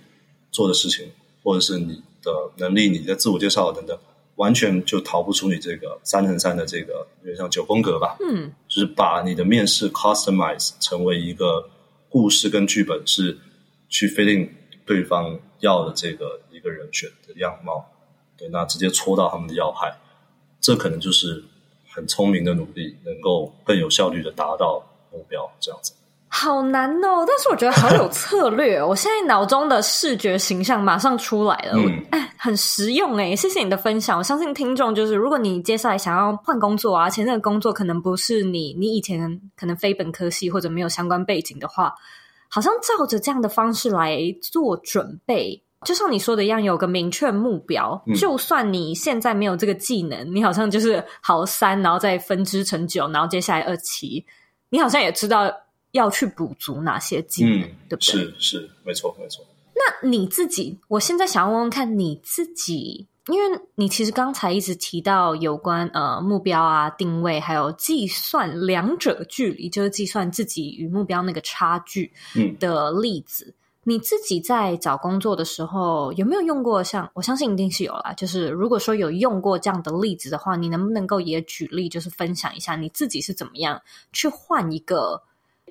[0.50, 1.10] 做的事情，
[1.42, 3.96] 或者是你的能力、你的自我介绍等等，
[4.36, 8.16] 完全就逃不出你这个三乘三的这个，有点像九宫格吧。
[8.20, 11.68] 嗯，就是把你的面试 customize 成为一个
[12.08, 13.38] 故事跟剧本，是
[13.88, 14.48] 去 fitting
[14.84, 17.84] 对方要的这个一个人选的样貌。
[18.36, 19.96] 对，那直接戳到他们的要害。
[20.60, 21.42] 这可能就是
[21.88, 25.92] 很聪明的努力，能够更有效率的达到目标，这样子。
[26.32, 28.86] 好难哦，但是我觉得好有策略哦。
[28.86, 34.16] 我现在脑中的视觉形象马上出来了，嗯，哎，很实用哎，谢谢你的分享。
[34.16, 41.92] 我相信听众就是，如果你接下来想要换工作啊，而且那个工作可能不是你你以前可能非本科系或者没有相关背景的话，
[42.48, 45.60] 好像照着这样的方式来做准备。
[45.86, 48.00] 就像你说的一样，有个明确目标。
[48.06, 54.22] 嗯、就算你现在没有这个技能，你好像就是好三，然后再分支成九，然后接下来二期，
[54.68, 55.50] 你好像也知道
[55.92, 58.12] 要去补足哪些技能，嗯、对不对？
[58.12, 59.42] 是是，没错没错。
[59.74, 72.12] 那你自己，我现在想要问问看你自己，因为你其实刚才一直提到有关呃目标啊、定位，还有计算两者距离，就是计算自己与目标那个差距
[72.58, 73.46] 的例子。
[73.46, 77.10] 嗯你自己在找工作的时候有没有用过像？
[77.14, 78.12] 我相信一定是有啦。
[78.14, 83.80] 就是如果说有用过这样的例子的话，你能不能够也举例，就是分享一下你自己是怎么样
[84.12, 85.22] 去换一个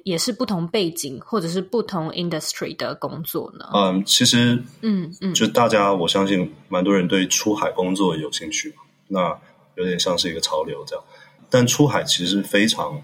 [0.03, 3.69] 也是不同背景或者是不同 industry 的工作呢？
[3.73, 9.39] 嗯，其实，嗯嗯，就大家我相信蛮多人对出海工作有兴趣嘛，那
[9.75, 11.05] 有点像是一个潮流这样。
[11.49, 13.01] 但出海其实非常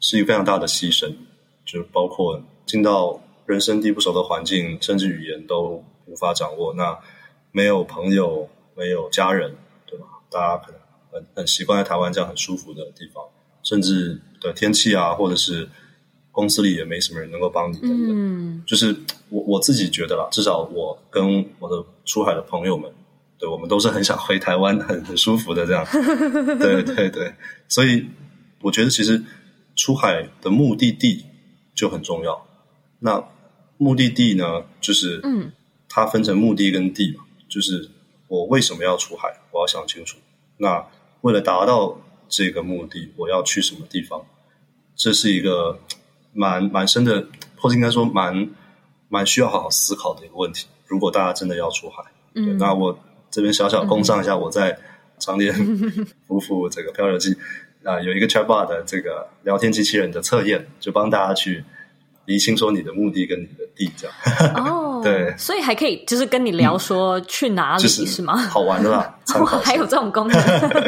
[0.00, 1.14] 是一个非常大的牺牲，
[1.64, 6.96] 就是包括进到人生地不熟的环境，甚至语言都无法掌握，那
[7.50, 9.56] 没有朋友，没有家人，
[9.86, 10.06] 对吧？
[10.30, 10.80] 大家可能
[11.10, 13.24] 很很习惯在台湾这样很舒服的地方，
[13.62, 15.66] 甚至的天气啊，或者是
[16.30, 18.08] 公司里也没什么人能够帮你等等。
[18.10, 18.94] 嗯，就是
[19.30, 22.92] 我我自己觉得啦，至少我跟我的出海的朋友们。
[23.38, 25.86] 对，我们都是很想回台湾，很很舒服的这样。
[26.58, 27.32] 对对对，
[27.68, 28.04] 所以
[28.60, 29.22] 我觉得其实
[29.76, 31.24] 出海的目的地
[31.72, 32.44] 就很重要。
[32.98, 33.24] 那
[33.78, 35.50] 目的地呢，就是嗯，
[35.88, 37.88] 它分成目的跟地嘛，就是
[38.26, 40.18] 我为什么要出海，我要想清楚。
[40.58, 40.84] 那
[41.22, 44.26] 为了达到这个目的，我要去什么地方？
[44.94, 45.80] 这是一个
[46.32, 48.50] 蛮蛮深的，或者应该说蛮
[49.08, 50.66] 蛮需要好好思考的一个问题。
[50.86, 52.02] 如果大家真的要出海，
[52.34, 52.98] 嗯，那我。
[53.30, 54.78] 这边小小工上一下，我在
[55.18, 55.52] 长年
[56.26, 57.36] 夫妇这个漂流记
[57.84, 61.62] 啊，有一个 Chatbot 的这个聊天机器人的测验，就帮大家去
[62.28, 64.54] 厘清说你的目的跟你的地这样。
[64.54, 68.36] 哦， 对，所以还可以就是跟你聊说去哪里、嗯就是、是吗？
[68.36, 70.38] 好玩的啦， 参考还有这种功能。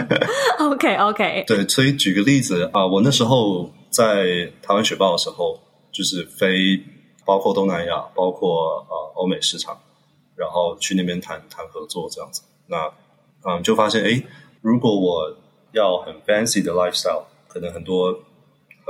[0.61, 5.59] OK OK，对，所以举个例子啊，我那时候在台湾雪豹的时候，
[5.90, 6.81] 就是飞
[7.24, 9.76] 包括东南亚，包括呃欧美市场。
[10.37, 12.90] 然后去那边谈谈合作这样子，那
[13.44, 14.22] 嗯就发现哎，
[14.62, 15.37] 如果我
[15.72, 18.18] 要很 fancy 的 lifestyle，可能很多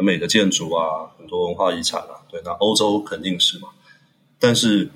[0.01, 3.69] 很美的建筑啊，很多文化遗产啊，对，那欧洲肯定是嘛。
[4.39, 4.89] 但是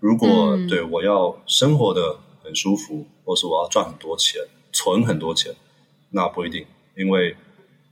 [0.00, 5.54] 如果、嗯、对我要生活的很舒服，或是我要赚很多钱，存很多钱，
[6.10, 7.36] 那不一定，因为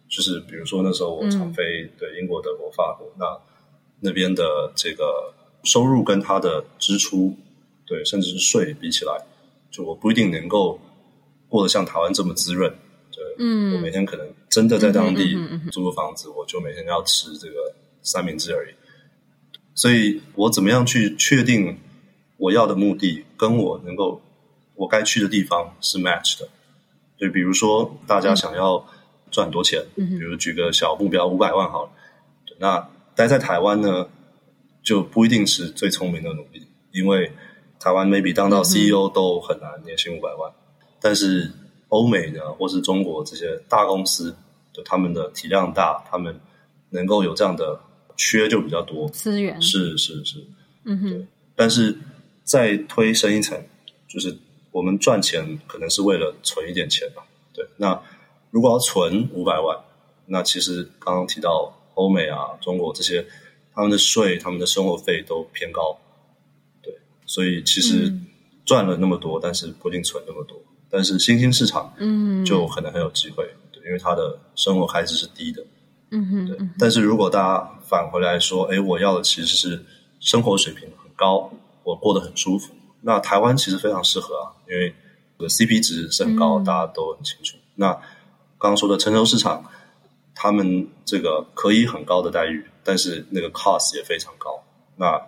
[0.08, 3.38] 就是比如说那时候我常飞、嗯、对英国、德国、法国，那
[4.00, 7.36] 那边的这个收入跟他的支出。
[7.86, 9.26] 对，甚至是税比起来，
[9.70, 10.80] 就我不一定能够
[11.48, 12.74] 过得像台湾这么滋润。
[13.38, 15.38] 对，嗯，我每天可能真的在当地
[15.72, 17.54] 租个房子，我就每天要吃这个
[18.02, 18.74] 三明治而已。
[19.74, 21.78] 所以我怎么样去确定
[22.36, 24.20] 我要的目的跟我能够
[24.74, 26.48] 我该去的地方是 match 的？
[27.16, 28.84] 就比如说大家想要
[29.30, 31.90] 赚很多钱，比如举个小目标五百万好了，
[32.58, 34.08] 那待在台湾呢，
[34.82, 37.32] 就不一定是最聪明的努力，因为
[37.78, 40.50] 台湾 maybe 当到 CEO 都很难，年薪五百万。
[40.50, 41.52] 嗯、但是
[41.88, 44.34] 欧美的或是中国这些大公司，
[44.72, 46.38] 就他们的体量大，他们
[46.90, 47.80] 能够有这样的
[48.16, 49.60] 缺就比较多资源。
[49.60, 50.44] 是是是，
[50.84, 51.28] 嗯哼。
[51.56, 51.98] 但是
[52.44, 53.60] 再推深一层，
[54.06, 54.36] 就是
[54.70, 57.26] 我们赚钱可能是为了存一点钱吧。
[57.52, 58.00] 对，那
[58.50, 59.76] 如果要存五百万，
[60.26, 63.26] 那其实刚刚提到欧美啊、中国这些，
[63.74, 65.98] 他们的税、他们的生活费都偏高。
[66.80, 66.94] 对
[67.26, 68.14] 所以其实
[68.64, 70.56] 赚了那么多，嗯、但是不一定存那么多。
[70.90, 75.64] 但是新兴市场，嗯，就可能很有机会，对，因为他的生活开支是低的，
[76.10, 76.58] 嗯哼，对。
[76.78, 79.84] 但是如果大家返回来说，哎，我要的其实是
[80.20, 81.50] 生活水平很高，
[81.84, 82.72] 我过得很舒服，
[83.02, 84.94] 那台湾其实非常适合啊，因为
[85.46, 87.56] CP 值是很高，嗯、大家都很清楚。
[87.74, 89.64] 那刚刚说的成熟市场，
[90.34, 94.62] 他们这个可以很高的待遇，但是那个 cost 也非常高。
[94.96, 95.20] 那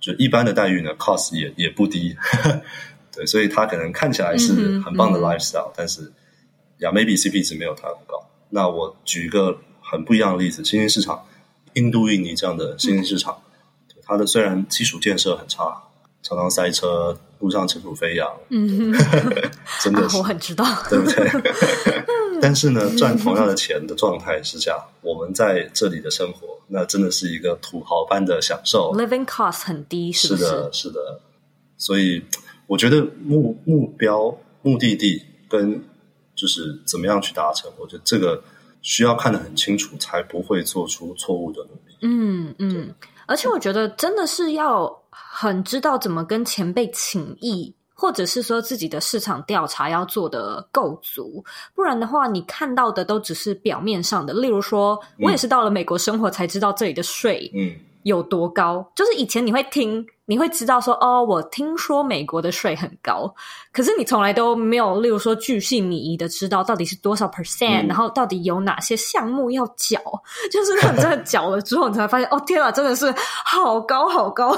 [0.00, 2.14] 就一般的待遇呢，cost 也也不低，
[3.14, 6.12] 对，所以它可能看起来是很棒的 lifestyle，、嗯、但是
[6.78, 8.28] 呀，maybe CP 值没有它很高。
[8.50, 11.24] 那我举一个很不一样的例子，新兴市场，
[11.74, 13.40] 印度、印尼这样的新兴市场，
[13.88, 15.82] 嗯、它的虽然基础建设很差，
[16.22, 18.92] 常常塞车，路上尘土飞扬，嗯，
[19.80, 21.30] 真的是、 啊、我很知道，对不对？
[22.42, 26.48] 但是呢，赚同样的钱的状态之下，我们在这里的生活。
[26.66, 30.44] 那真的是一个土豪般的享受，living cost 很低，是不是？
[30.44, 31.20] 是的，是的。
[31.76, 32.24] 所以
[32.66, 35.82] 我觉得目目标、目的地跟
[36.34, 38.42] 就是怎么样去达成，我觉得这个
[38.82, 41.96] 需要看得很清楚，才不会做出错误的努力。
[42.02, 42.94] 嗯嗯，
[43.26, 47.74] 而且我觉得真的是要很知道怎么跟前辈请益。
[47.96, 51.42] 或者是说自己的市场调查要做的够足，
[51.76, 54.34] 不然的话，你看到的都只是表面上的。
[54.34, 57.72] 例如说，我也是到了美国生活才知道这里的税，嗯。
[58.04, 58.90] 有多高？
[58.94, 63.34] 就是以前你会听，你会知道说，哦，我听说美国的税很高，
[63.72, 70.00] 可是你从来都没有，例如说巨细靡遗的知道到底是多少 percent，、嗯、然后到底有哪些项目要缴，
[70.52, 73.12] 就是你真的缴了之后，你才发现，哦，天啊，真的是
[73.44, 74.56] 好高好高，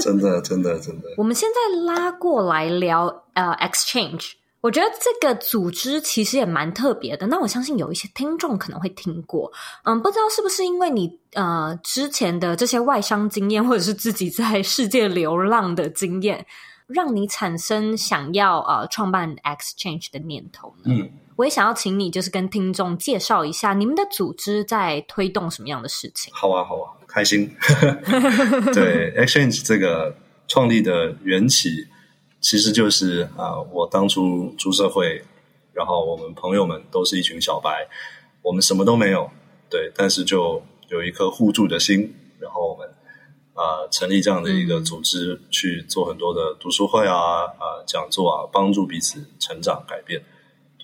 [0.00, 1.08] 真的真的真的。
[1.16, 4.32] 我们现在拉过来聊呃，exchange。
[4.64, 7.26] 我觉得这个组织其实也蛮特别的。
[7.26, 16.46] 那我相信有一些听众可能会听过，嗯，不知道是不是因为你呃之前的这些外商经验，或者是自己在世界流浪的经验，
[16.86, 20.84] 让你产生想要呃创办 Exchange 的念头呢？
[20.86, 26.32] 嗯，我也想要请你就是跟听众介绍一下你们的组织在推动什么样的事情。
[26.34, 27.54] 好啊，好啊，开心。
[28.72, 30.16] 对 Exchange 这个
[30.48, 31.86] 创立的缘起。
[32.44, 35.24] 其实就是啊、呃，我当初出社会，
[35.72, 37.88] 然后我们朋友们都是一群小白，
[38.42, 39.30] 我们什么都没有，
[39.70, 42.86] 对，但是就有一颗互助的心，然后我们
[43.54, 50.22] 啊、呃、成立这样的一个组织，去做很多的读书会啊、啊、呃、讲座啊，帮助彼此成长改变。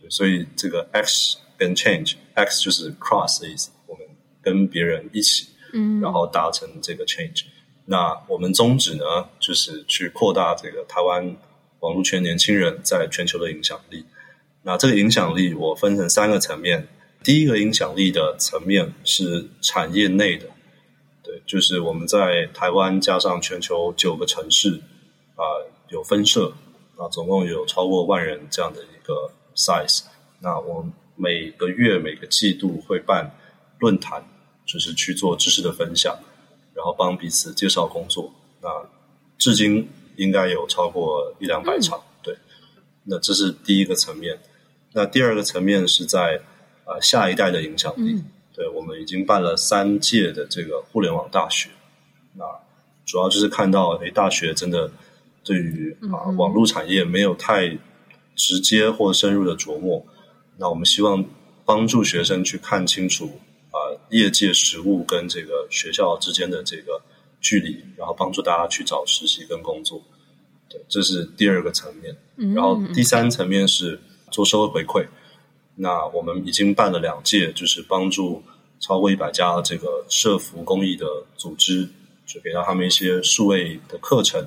[0.00, 4.06] 对，所以这个 X 跟 Change，X 就是 Cross 的意思，我们
[4.40, 7.44] 跟别人一起，嗯，然后达成这个 Change。
[7.84, 11.36] 那我们宗旨呢，就是去扩大这个台湾。
[11.80, 14.04] 网络圈年轻人在全球的影响力，
[14.62, 16.88] 那这个影响力我分成三个层面。
[17.22, 20.46] 第一个影响力的层面是产业内的，
[21.22, 24.80] 对，就是我们在台湾加上全球九个城市
[25.36, 25.44] 啊、
[25.88, 26.52] 有分社
[26.96, 30.02] 啊，总共有超过万人这样的一个 size。
[30.40, 33.30] 那我每个月每个季度会办
[33.78, 34.22] 论坛，
[34.66, 36.18] 就是去做知识的分享，
[36.74, 38.32] 然后帮彼此介绍工作。
[38.60, 38.68] 那
[39.38, 39.88] 至今。
[40.20, 42.36] 应该有超过一两百场，嗯、对。
[43.04, 44.38] 那这是第一个层面。
[44.92, 46.42] 那第二个层面是在
[46.84, 48.12] 啊、呃、下一代的影响力。
[48.12, 51.70] 嗯、对，我们已经办了三届的这个互联网大学。
[52.34, 52.44] 那
[53.06, 54.92] 主要就是看到，诶，大学真的
[55.42, 57.78] 对于啊、呃、网络产业没有太
[58.36, 60.04] 直接或深入的琢磨。
[60.58, 61.24] 那我们希望
[61.64, 67.00] 帮助学生去看清楚啊、呃、业界实务跟这个学校之间的这个。
[67.40, 70.02] 距离，然后帮助大家去找实习跟工作，
[70.68, 72.14] 对，这是第二个层面。
[72.54, 73.98] 然后第三层面是
[74.30, 75.06] 做社会回馈。
[75.76, 78.42] 那我们已经办了两届，就是帮助
[78.78, 81.88] 超过一百家这个社服公益的组织，
[82.26, 84.46] 就给到他们一些数位的课程，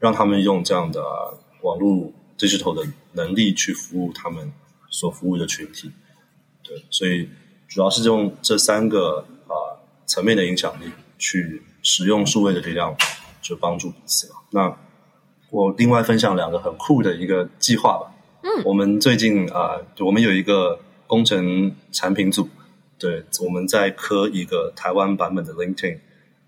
[0.00, 1.00] 让他们用这样的
[1.62, 4.52] 网络 digital 的能力去服务他们
[4.90, 5.92] 所服务的群体。
[6.64, 7.28] 对，所以
[7.68, 11.62] 主要是用这三个啊、呃、层面的影响力去。
[11.82, 12.96] 使用数位的力量，
[13.40, 14.34] 就帮助彼此了。
[14.50, 14.76] 那
[15.50, 18.12] 我另外分享两个很酷的一个计划吧。
[18.42, 22.48] 嗯，我们最近啊、呃，我们有一个工程产品组，
[22.98, 25.98] 对，我们在磕一个台湾版本的 LinkedIn，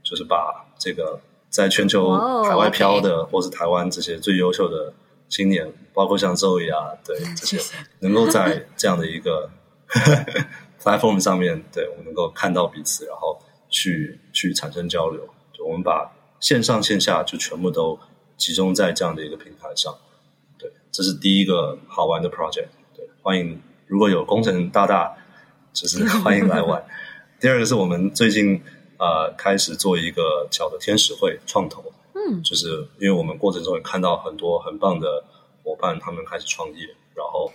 [0.03, 2.13] 就是把这个在全球
[2.45, 3.31] 海外漂的，oh, okay.
[3.31, 4.93] 或是台湾这些最优秀的
[5.29, 7.59] 青年，包括像 Zoe 啊，对 这些，
[8.01, 9.51] 能够在 这样的一个
[10.83, 13.41] platform 上面，对我们能够看到彼此，然后。
[13.71, 17.99] 去去产生交流，就我们把线上线下就全部都
[18.37, 19.97] 集中在这样的一个平台上。
[20.59, 22.69] 对，这是第一个好玩的 project。
[22.95, 25.17] 对，欢迎如果有工程大大，
[25.73, 26.85] 就是 欢迎来玩。
[27.39, 28.61] 第二个是我们最近
[28.99, 35.25] 呃开始做一个小的天使会创投，嗯，就是因为我们过程中也看到很多很棒的
[35.63, 37.53] 伙伴，他们开始创业，然后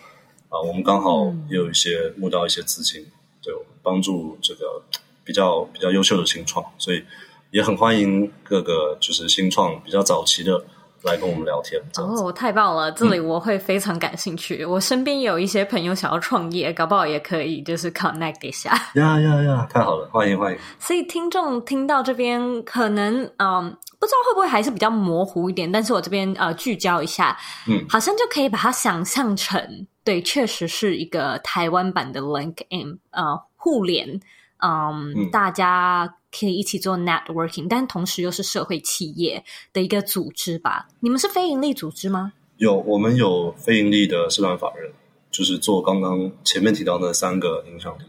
[0.49, 3.05] 啊、呃，我们刚好也有一些募到一些资金，
[3.41, 4.81] 对，帮助这个。
[5.25, 7.03] 比较比较优秀的新创，所以
[7.51, 10.63] 也很欢迎各个就是新创比较早期的
[11.03, 11.81] 来跟我们聊天。
[11.97, 12.91] 哦，太棒了！
[12.91, 14.63] 这里我会非常感兴趣。
[14.63, 18.71] 嗯、我身边有一些朋友想要创业，搞不好也可以就是 connect 一下。
[18.95, 19.67] 呀呀呀！
[19.71, 20.59] 太好了，欢迎欢迎。
[20.79, 34.19] 所以听众听到这边，可能嗯不知道会不会还是比较模糊一点，但是我这边呃聚焦一下，嗯，好像就可以把它想象成，对，确实是一个台湾版的 LinkedIn 呃互联。
[34.65, 40.87] Um, 嗯，大家可以一起做 networking，但同时又是社会企业的一个组织吧？
[41.01, 42.33] 你们是非盈利组织吗？
[42.57, 44.91] 有，我们有非盈利的社团法人，
[45.29, 48.03] 就是做刚刚前面提到那三个影响力。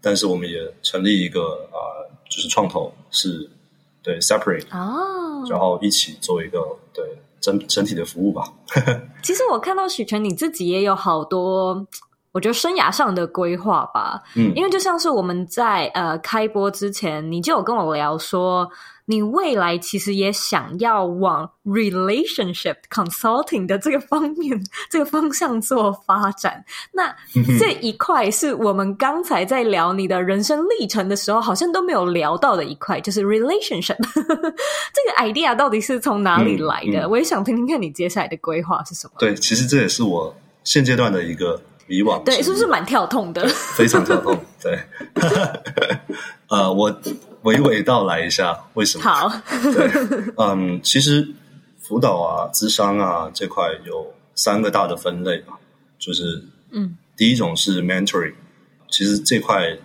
[0.00, 3.50] 但是我们也成立一个啊、呃，就是创投，是
[4.02, 7.04] 对 separate 哦，然后一起做一个对
[7.38, 8.50] 整整体的服务吧。
[9.22, 11.86] 其实我看到许晨你自己也有好多。
[12.38, 18.70] 我觉得生涯上的规划吧，嗯，因为就像是我们在呃开播之前，你就有跟我聊说，
[19.06, 24.56] 你未来其实也想要往 relationship consulting 的这个方面、
[24.88, 26.64] 这个方向做发展。
[26.92, 27.12] 那
[27.58, 37.00] 这一块是我们刚才在聊你的人生历程的时候，好像都没有聊到的一块，就是 relationship 这个 idea 到底是从哪里来的？
[37.00, 39.14] 嗯嗯、我也想听听看你接下来的规划是什么。
[39.18, 41.60] 对，其实这也是我现阶段的一个。
[41.88, 43.46] 以往对，是不是蛮跳痛的？
[43.76, 44.78] 非常跳痛， 对。
[46.48, 46.90] 呃，我
[47.42, 49.04] 娓娓道来一下为什么？
[49.04, 49.28] 好，
[49.62, 49.86] 对，
[50.36, 51.26] 嗯、呃，其实
[51.80, 55.58] 辅导啊、咨商啊这块有三个大的分类吧。
[55.98, 58.34] 就是嗯，第一种是 mentoring，
[58.88, 59.76] 其实这块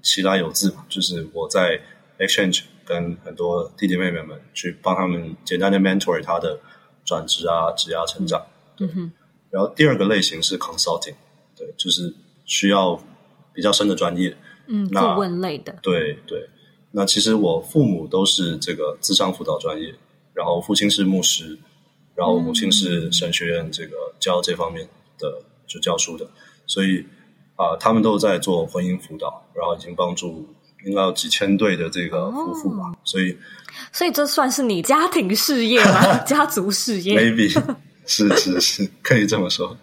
[0.00, 1.80] 其来有自，就是我在
[2.18, 6.58] exchange 跟很多弟弟妹妹们去帮他们简单的 mentor 他的
[7.04, 8.40] 转职啊、职涯成长。
[8.78, 9.12] 嗯哼。
[9.50, 11.14] 然后第二个类型是 consulting，
[11.56, 12.12] 对，就是
[12.44, 13.00] 需要
[13.52, 14.36] 比较深的专业，
[14.66, 15.76] 嗯，顾问类的。
[15.82, 16.48] 对对。
[16.92, 19.94] 那其实我父母都是这个智商辅导专业，
[20.32, 21.58] 然后父亲是牧师，
[22.14, 24.88] 然后母亲是神学院这个教这方面
[25.18, 26.26] 的就教书的，
[26.66, 27.00] 所以
[27.56, 30.48] 啊、呃，他们都在做婚姻辅导，然后已经帮助
[30.86, 33.36] 应该有几千对的这个夫妇吧，哦、所以
[33.92, 36.16] 所以这算是你家庭事业吗？
[36.24, 37.76] 家族事业？Maybe
[38.06, 39.76] 是是是，可以这么说。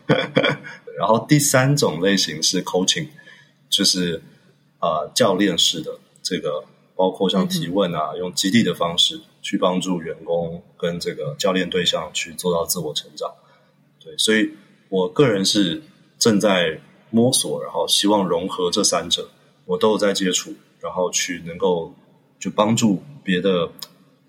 [0.97, 3.07] 然后第三种类型是 coaching，
[3.69, 4.21] 就是
[4.79, 6.65] 啊、呃、教练式的这个。
[6.95, 13.33] 包括像提问啊，嗯、用激励的方式去帮助员工跟这个教练对象去做到自我成长。
[13.99, 14.51] 对，所以
[14.89, 15.81] 我个人是
[16.19, 16.79] 正在
[17.09, 19.27] 摸索，然后希望融合这三者，
[19.65, 21.95] 我都有在接触，然后去能够
[22.39, 23.71] 就帮助别的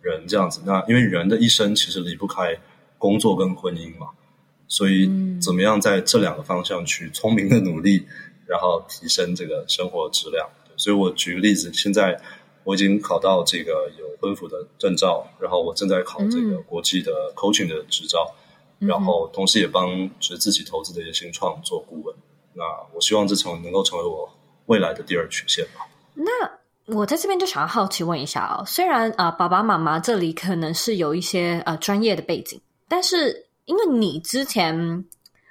[0.00, 0.62] 人这样子。
[0.64, 2.58] 那因为人的一生其实离不开
[2.96, 4.08] 工作跟婚姻嘛，
[4.76, 5.08] 所以
[5.40, 8.06] 怎么样在这两个方向去聪明的努力，
[8.46, 10.48] 然后提升这个生活质量。
[10.76, 12.20] 所以我举个例子，现在。
[12.66, 18.34] 我已经考到这个有婚辅的证照，然后我正在考这个国际的 coaching 的执照，
[18.80, 19.86] 嗯、然后同时也帮
[20.18, 22.16] 就是自己投资的一些新创做顾问。
[22.54, 22.64] 那
[22.94, 24.26] 我希望这成能够成为我
[24.64, 25.86] 未来的第二曲线吧。
[26.14, 26.32] 那
[26.96, 32.58] 我在这边就想要好奇问一下哦，虽然啊、呃、爸爸妈妈这里可能是有一些呃专业的背景，
[32.88, 35.04] 但是因为你之前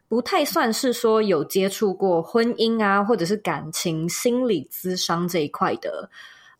[0.07, 6.09] 不太算是说有接触过婚姻啊，或者是感情心理咨商这一块的。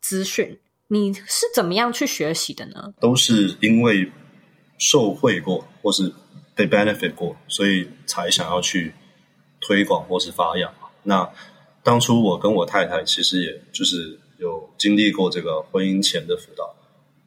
[0.06, 2.92] 资讯，你是怎么样去学习的呢？
[3.00, 4.12] 都是因为
[4.76, 6.12] 受惠过，或是
[6.54, 8.92] 被 benefit 过，所以才想要去
[9.62, 10.70] 推广或是发扬。
[11.04, 11.26] 那
[11.82, 16.76] 当初我跟我太太其实也就是有经历过这个婚姻前的辅导，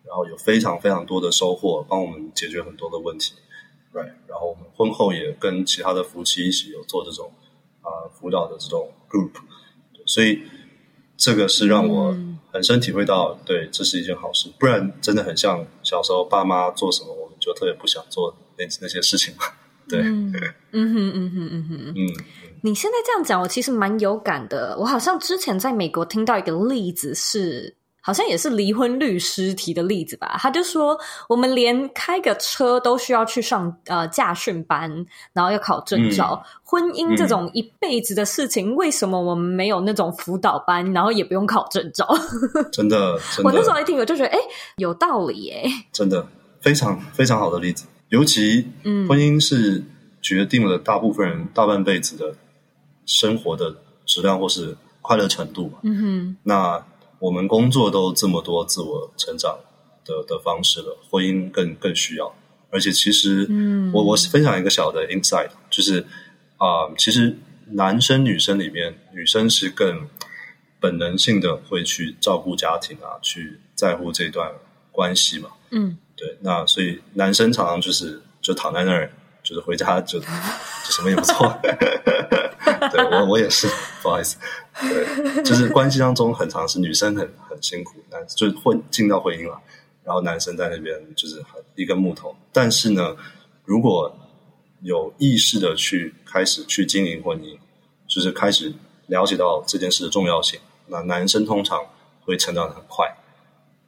[0.05, 3.34] 然后有非常非常多的收获，帮我们解决很多的问题。
[3.97, 7.31] Right，然后我们婚后也跟其他的夫妻一起有做这种
[7.81, 9.31] 啊、呃、辅导的这种 group，
[10.05, 10.43] 所以
[11.17, 12.15] 这个是让我。
[12.49, 19.43] 很深体会到，对，这是一件好事，不然真的很像小时候爸妈做什么，我们就特别不想做那那些事情嘛。
[19.87, 20.41] 对， 嗯哼
[20.71, 22.25] 嗯哼嗯哼嗯哼嗯。
[22.63, 24.75] 你现在这样讲，我其实蛮有感的。
[24.79, 27.76] 我好像之前在美国听到一个例子是。
[28.07, 30.97] 好像也是离婚律师提的例子吧，他就说
[31.27, 34.89] 我们连开个车都需要去上呃驾训班，
[35.33, 36.41] 然后要考证照。
[36.41, 42.07] 嗯、婚姻这种一辈子的事情，嗯、为什么我们没有那种辅导班，然后也不用考证照？
[42.71, 44.39] 真的，真的，我那时候一听我就觉得，哎，
[44.77, 46.25] 有道理哎，真的
[46.61, 47.87] 非常非常好的例子。
[48.07, 49.83] 尤其，嗯，婚姻是
[50.21, 52.33] 决定了大部分人大半辈子的
[53.05, 55.73] 生活的质量或是快乐程度。
[55.81, 56.81] 嗯哼，那。
[57.20, 59.57] 我们工作都这么多自我成长
[60.05, 62.34] 的的方式了，婚姻更更需要。
[62.70, 66.01] 而且其实，嗯，我我分享一个小的 insight，就是
[66.57, 67.38] 啊、呃，其实
[67.72, 70.07] 男生女生里面，女生是更
[70.80, 74.51] 本能性的会去照顾家庭啊，去在乎这段
[74.91, 75.49] 关系嘛。
[75.72, 76.38] 嗯，对。
[76.41, 79.09] 那所以男生常常就是就躺在那儿，
[79.43, 80.26] 就是回家就 就
[80.91, 81.57] 什么也不做。
[82.91, 83.67] 对我我也是，
[84.01, 84.38] 不好意思。
[84.79, 89.59] 对，就是关系当中很常是女生很很辛苦，男就是婚进到婚姻了，
[90.03, 92.35] 然后男生在那边就是很一根木头。
[92.53, 93.15] 但是呢，
[93.65, 94.15] 如果
[94.81, 97.57] 有意识的去开始去经营婚姻，
[98.07, 98.71] 就是开始
[99.07, 101.83] 了解到这件事的重要性，那男生通常
[102.21, 103.07] 会成长的很快。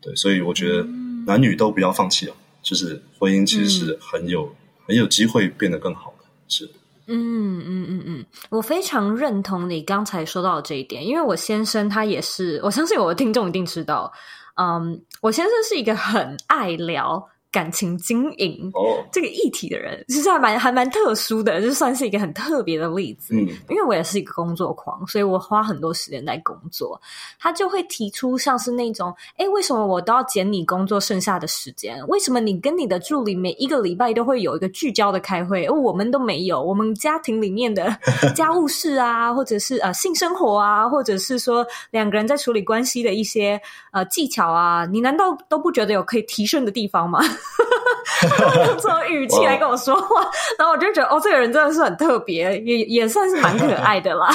[0.01, 0.83] 对，所以我觉得
[1.27, 4.55] 男女都不要放弃了，就是婚姻其实是很有、嗯、
[4.87, 6.69] 很有机会变得更好的，是。
[7.09, 14.11] 嗯嗯嗯嗯，我非常认同你刚才说到的这一点，因为我先生他也是，我相信我的听众一定知道，
[14.55, 18.71] 嗯，我先生是一个很爱聊感情经营
[19.11, 23.33] 这个议题的人，其实还蛮还蛮特殊的，就算是一个很特别的例子。
[23.33, 27.01] 嗯，因为我也是一个工作狂，所以我花很多时间在工作。
[27.39, 32.05] 他就会提出像是那种，哎，为什么我都要减你工作剩下的时间？
[32.07, 36.61] 为什么你跟你的助理每一个礼拜都会有一个聚焦的开会，而我们都没有？
[36.61, 37.97] 我们家庭里面的
[38.35, 43.59] 家务事啊，或者是呃性生活啊，或者是说两个人在处理关系的一些
[43.91, 47.19] 呃技巧啊，你难道都不觉得有可以提升的地方吗？
[48.65, 50.21] 用这种语气来跟我说话
[50.57, 54.29] 然后我就觉得哦，这个人真的是很特别，也也算是蛮可爱的啦。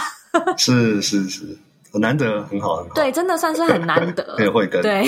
[0.57, 1.43] 是 是是，
[1.93, 2.95] 很难得，很好很好。
[2.95, 4.37] 对，真的算是很难得。
[4.39, 5.05] 也会跟，对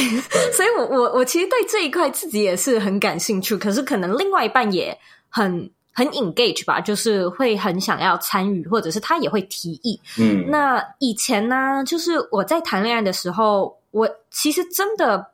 [0.53, 4.97] 所以我我我其实对这一块自己也是很感兴趣，可是可能另外一半也
[5.28, 10.01] 很很 engage 吧，就是会很想要参与，或者是他也会提议。
[10.18, 15.26] 嗯，那以前呢，就是我在谈恋爱的时候，我其实真的。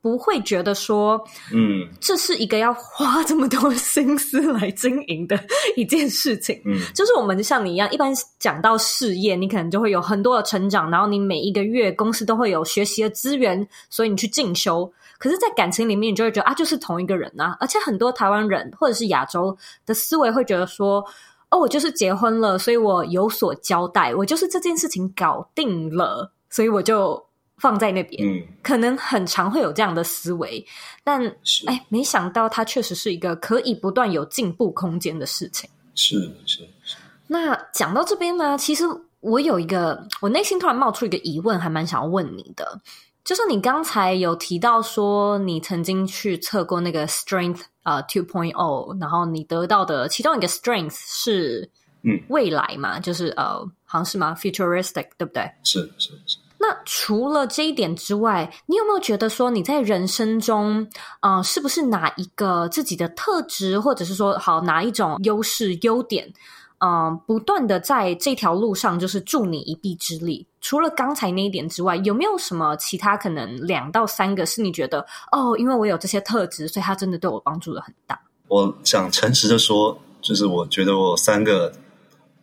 [0.00, 1.20] 不会觉得说，
[1.52, 5.36] 嗯，这是一个要花这么多心思来经营的
[5.76, 6.60] 一件事情。
[6.64, 14.88] 嗯，就是我们像你一样，一般讲到事业，你可能就会有很多的成长，然后你每一个月公司都会有学习的资源，所以你去进修。
[15.18, 17.56] 可是，在感情里面，你就会觉得啊，就是同一个人啊。
[17.58, 21.04] 而且很多台湾人或者是亚洲的思维会觉得说，
[21.50, 27.25] 哦，我就是结婚了，所以我有所交代，我就是这件事情搞定了，所以我就。
[27.58, 30.64] 放在那边，嗯，可能很常会有这样的思维，
[31.02, 31.26] 但
[31.66, 35.68] 哎，没想到它确实是一个可以不断有进步空间的事情。
[35.94, 36.96] 是是是。
[37.26, 38.84] 那讲到这边呢，其实
[39.20, 42.80] 我有一个，我内心突然冒出一个疑问，还蛮想要问你的，
[43.24, 51.68] 就是你刚才有提到说，你曾经去测过那个 Strength 呃 Two Point O，然后你得到的其中一个 Strength 是
[52.02, 55.50] 嗯未来嘛，嗯、就是呃好像是吗？Futuristic 对不对？
[55.64, 56.38] 是是是。
[56.58, 60.86] 那除了这一点之外，你有没有觉得说你在人生中，
[61.20, 66.32] 啊、呃，是不是哪一个自己的特质，或者是说好哪一种优势、优点，
[66.78, 70.46] 嗯、不断的在这条路上就是助你一臂之力？
[70.60, 78.20] 除了刚才那一点之外，有没有什么其他可能两到三个是你觉得哦，因为我有这些特质，所以他真的对我帮助的很大？
[78.48, 81.72] 我想诚实的说，就是我觉得我三个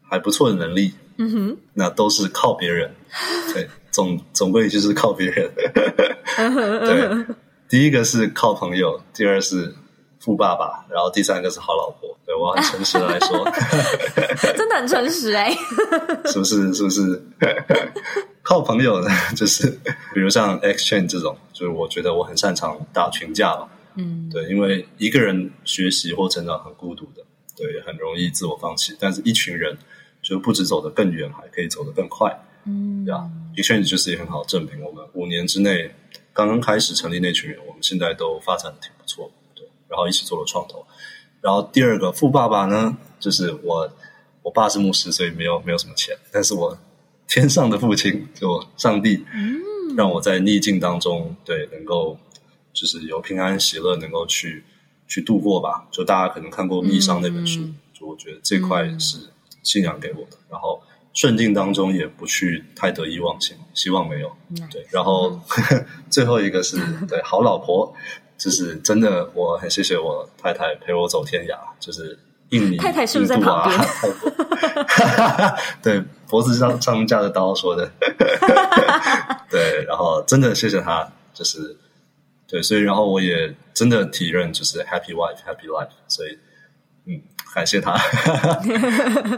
[0.02, 2.92] 还不错的能力，嗯哼，那都是靠别人，
[3.54, 3.68] 对。
[3.92, 5.48] 总总归就是靠别人，
[6.36, 7.36] 对，
[7.70, 9.72] 第一个是靠朋友，第二是
[10.20, 12.10] 富爸爸，然后第三个是好老婆。
[12.26, 13.46] 对，我很诚实的来说，
[14.58, 15.56] 真的很诚实哎，
[16.26, 16.74] 是不是？
[16.74, 17.22] 是不是？
[18.42, 19.70] 靠朋友呢，就是
[20.16, 27.24] 比如像 Exchange 这种，就是我觉得我很擅长打群架吧，嗯，对，因为一个人学习或成长很孤独的，
[27.56, 29.78] 对，很容易自我放弃，但是一群人
[30.24, 32.36] 就不止走得更远，还可以走得更快。
[32.66, 34.82] 嗯，呀，Exchange 就是一个很好的证明。
[34.82, 35.94] 我们五年之内
[36.32, 39.68] 刚刚开始成立那群人，我们现在都发展的挺不错，对。
[39.90, 40.84] 然后一起做了创投。
[41.42, 43.92] 然后第二个富爸爸呢，就是我，
[44.42, 46.16] 我爸是牧师，所以没有没有什么钱。
[46.32, 46.78] 但是我
[47.28, 52.18] 天上的父亲，就上帝，嗯，让我在逆境当中，对，能够
[52.72, 54.64] 就是有平安喜乐，能够去
[55.06, 55.86] 去度过吧。
[55.92, 59.18] 就大家可能看过《密商》那本书，嗯，就我觉得这块是
[59.64, 60.38] 信仰给我的。
[60.50, 60.84] 然后。
[61.16, 64.36] 顺境当中也不去太得意忘形，希望没有。
[64.72, 65.40] 对，然后、
[65.70, 66.76] 嗯、 最后一个是
[67.08, 67.94] 对好老婆，
[68.36, 72.18] 就是真的，我很谢谢我太太陪我走天涯，就是
[72.50, 73.80] 印尼、太太是不是在旁边？
[73.80, 77.92] 泰 国对，脖子上上架着刀说的。
[79.52, 81.78] 对，然后真的谢谢她，就是
[82.48, 86.40] 对，所以然后我也真的体认就是 happy wife happy life，所以
[87.06, 87.22] 嗯。
[87.54, 87.96] 感谢他，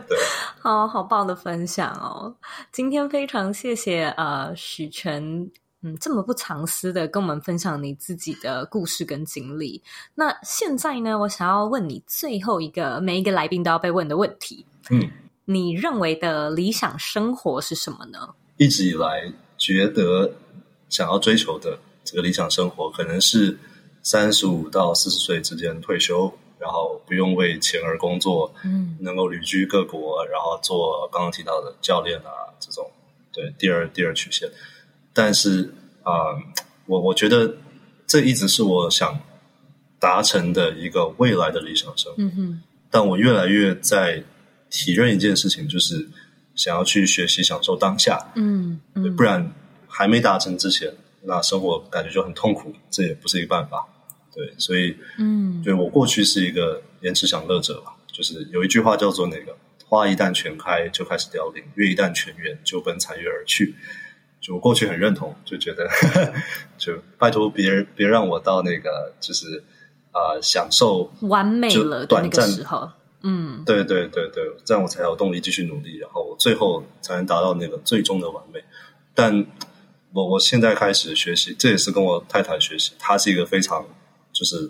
[0.07, 0.17] 对，
[0.59, 2.33] 好好棒的分享哦！
[2.71, 5.51] 今天非常谢谢呃许晨，
[5.81, 9.83] 嗯，这么不藏私的跟我们分享你自己的故事跟经历。
[10.15, 15.11] 那现在呢，我想要问你最后一个，每一个来宾都要被问的问题，嗯，
[15.43, 18.29] 你认为的理想生活是什么呢？
[18.55, 20.31] 一直以来觉得
[20.87, 23.57] 想要追求的这个理想生活，可能是
[24.01, 26.33] 三十五到四十岁之间退休。
[26.65, 32.89] 然后不用为钱而工作，嗯，能够旅居各国，然后做刚刚提到的教练啊，这种
[33.31, 34.49] 对第二第二曲线。
[35.13, 36.41] 但是啊、呃，
[36.87, 37.55] 我我觉得
[38.07, 39.19] 这一直是我想
[39.99, 42.23] 达成的一个未来的理想生活。
[42.23, 42.61] 嗯哼。
[42.89, 44.23] 但我越来越在
[44.71, 46.09] 体认一件事情，就是
[46.55, 48.31] 想要去学习享受当下。
[48.33, 49.15] 嗯嗯。
[49.15, 49.53] 不然
[49.87, 50.91] 还没达成之前，
[51.21, 53.87] 那生活感觉就很痛苦，这也不是一个办法。
[54.35, 59.55] 对，所以，嗯，对，我过去是一个延迟享乐者吧，就是有一句话叫做那个
[59.87, 63.73] “花一旦全开就开始凋零，月一旦全圆就奔残月而去”，
[64.41, 65.89] 就我过去很认同，就觉得
[66.77, 69.63] 就拜托别人别让我到那个就是
[70.11, 72.91] 啊、呃、享受完美了短暂的时候，
[73.23, 78.61] 嗯，对对对对，这样我才有动力继续努力，然后最后才能达到那个最终的完美。
[79.13, 79.45] 但
[80.11, 83.85] 我我现在开始学习，这也是跟我太太学习，她是一个非常。
[84.35, 84.69] 就是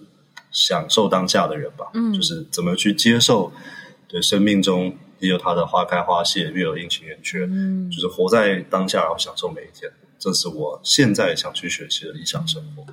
[0.51, 3.51] 享受当下的人吧，嗯，就是怎么去接受，
[4.07, 12.85] 对，生命中也有它的花开花谢，月有阴晴圆缺，嗯，就是活在当下，然后享受每一天，这是我现在想去学习的理想生活。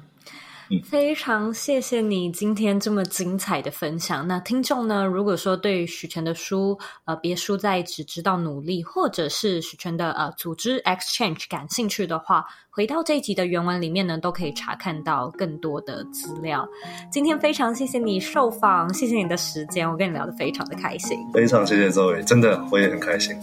[0.81, 4.27] 非常谢谢你今天这么精彩的分享。
[4.27, 16.69] 那听众呢，如果说对许晨的书，呃，别输在只知道努力，或者是许晨的呃组织 Exchange 感兴趣的话，回到这一集的原文里面呢，都可以查看到更多的资料。
[17.11, 21.19] 今天非常谢谢你受访，谢谢你的时间，我跟你聊得非常的开心。
[21.33, 23.37] 非常谢谢 Zoe，真的我也很开心。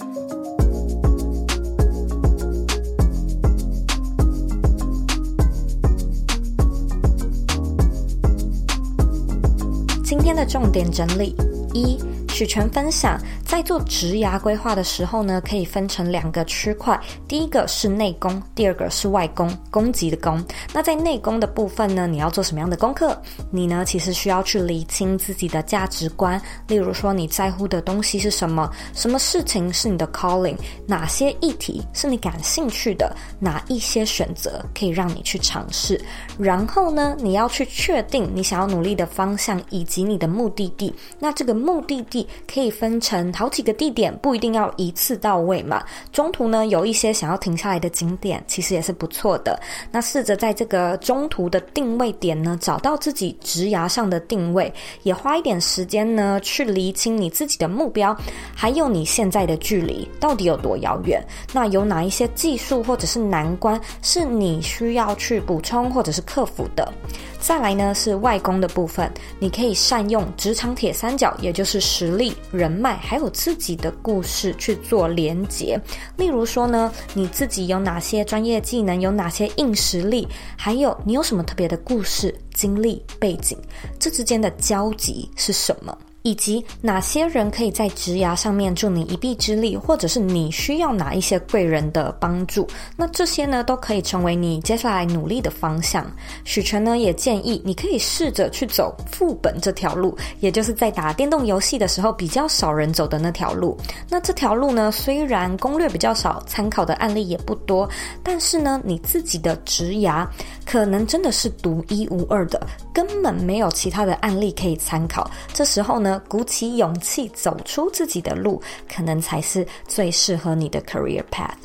[10.29, 11.35] 今天的重点整理
[11.73, 11.97] 一。
[12.39, 20.41] 许全分享，在做职涯规划的时候呢，可以分成两个区块，第一个是内功，第二个是外功，攻击的攻。
[20.73, 23.21] 那在内功的部分呢，你要做什么样的功课？
[23.51, 30.55] 你呢，其实需要去厘清自己的价值观，例如说你在乎的东西是什么，什么事情是你的 calling，
[30.87, 35.99] 哪些议题是你感兴趣的，哪一些选择可以让你去尝试。
[36.37, 40.95] 然后呢，你要去确定你想要努力的方向以及你的目的地。
[41.19, 42.25] 那这个目的地。
[42.51, 45.83] 可以分成好几个地点，不一定要一次到位嘛。
[46.11, 49.59] 中途呢，有一些想要停下来的景点，其实也是不错的。
[49.91, 54.71] 那试着在这个中途的定位点呢，找到自己职涯上的定位，
[55.03, 58.15] 也花一点时间呢，去厘清你自己的目标，
[58.55, 61.23] 还有你现在的距离到底有多遥远。
[61.53, 66.91] 那有哪一些技术或者是难关是你需要去补充或者是克服的？
[67.39, 75.79] 再来呢，是外功的部分，你可以善用职场铁三角，也就是实力、人脉，还有自己的故事去做连接。
[76.15, 83.57] 例如说呢，你自己有哪些专业技能，有哪些硬实力，还有你有什么特别的故事、经历、背景，
[83.97, 85.97] 这之间的交集是什么？
[86.29, 92.67] 以及哪些人可以在职涯上面助你一臂之力，或者是你需要哪一些贵人的帮助？
[92.95, 96.05] 那这些呢，都可以成为你接下来努力的方向。
[96.43, 103.75] 许晨呢，也建议你可以试着去走副本这条路，也就是在打电动游戏的时候比较少人走的那条路。
[104.07, 107.89] 那这条路呢，虽然攻略比较少，参考的案例也不多，
[108.21, 110.27] 但是呢，你自己的职涯
[110.63, 112.61] 可能真的是独一无二的，
[112.93, 115.27] 根本没有其他的案例可以参考。
[115.53, 121.57] 这时候呢，鼓起勇气走出自己的路，可能才是最适合你的 career path。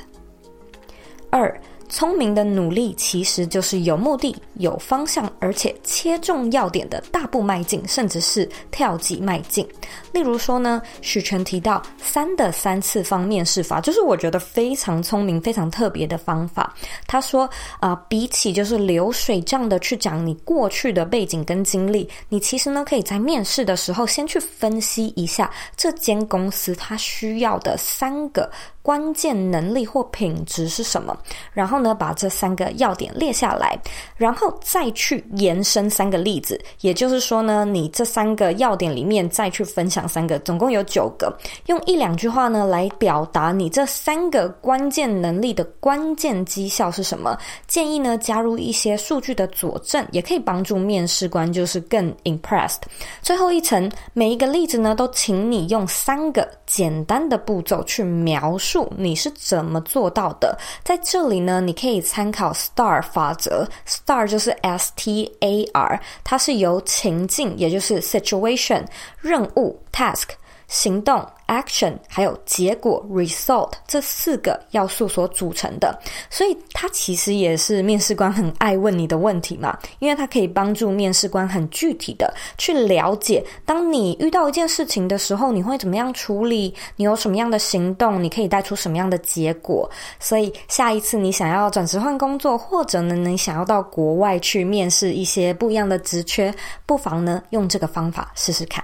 [1.30, 1.60] 二。
[1.94, 9.64] 聪明的努力其实就是有目的、有方向，而且切中要点的大步迈进，甚至是跳级迈进。
[10.10, 16.74] 例如说呢，许晨提到三的三次方面试法，就是我觉得非常聪明、非常特别的方法。
[17.06, 28.50] 他说啊、比起就是流水账的去讲你过去的背景跟经历，你其实呢可以在面试的时候先去分析一下这间公司它需要的三个。
[28.84, 31.16] 关键能力或品质是什么？
[31.54, 33.80] 然后呢，把这三个要点列下来，
[34.14, 36.60] 然后再去延伸三个例子。
[36.82, 47.38] 也就是说呢，你这三个要点里面再去分享三个，总共有九个，用一两句话呢来表达你这三个关键能力的关键绩效是什么。
[47.66, 52.82] 建议呢加入一些数据的佐证，也可以帮助面试官就是更 impressed。
[53.22, 58.73] 最后一层，每一个例子呢都请你用三个简单的步骤去描述。
[58.96, 60.56] 你是怎么做到的？
[60.82, 68.84] 在这里呢，你可以参考 STAR 法则，STAR 就是 S T A R，它是由情境，也就是 situation、
[69.20, 70.28] 任务 task、
[70.68, 71.24] 行动。
[71.46, 75.94] action 还有结果 result 这四个要素所组成的，
[76.30, 86.74] 所以它其实也是面试官很爱问你的问题嘛，因为它可以帮助面试官很具体的去了解，当你遇到一件事情的时候，你会怎么样处理？
[86.96, 88.22] 你有什么样的行动？
[88.22, 89.88] 你可以带出什么样的结果？
[90.18, 96.52] 所以下一次你想要转职换工作，或者呢，你想要到国外去面试一些不一样的职缺，
[96.86, 98.82] 不妨呢用这个方法试试看。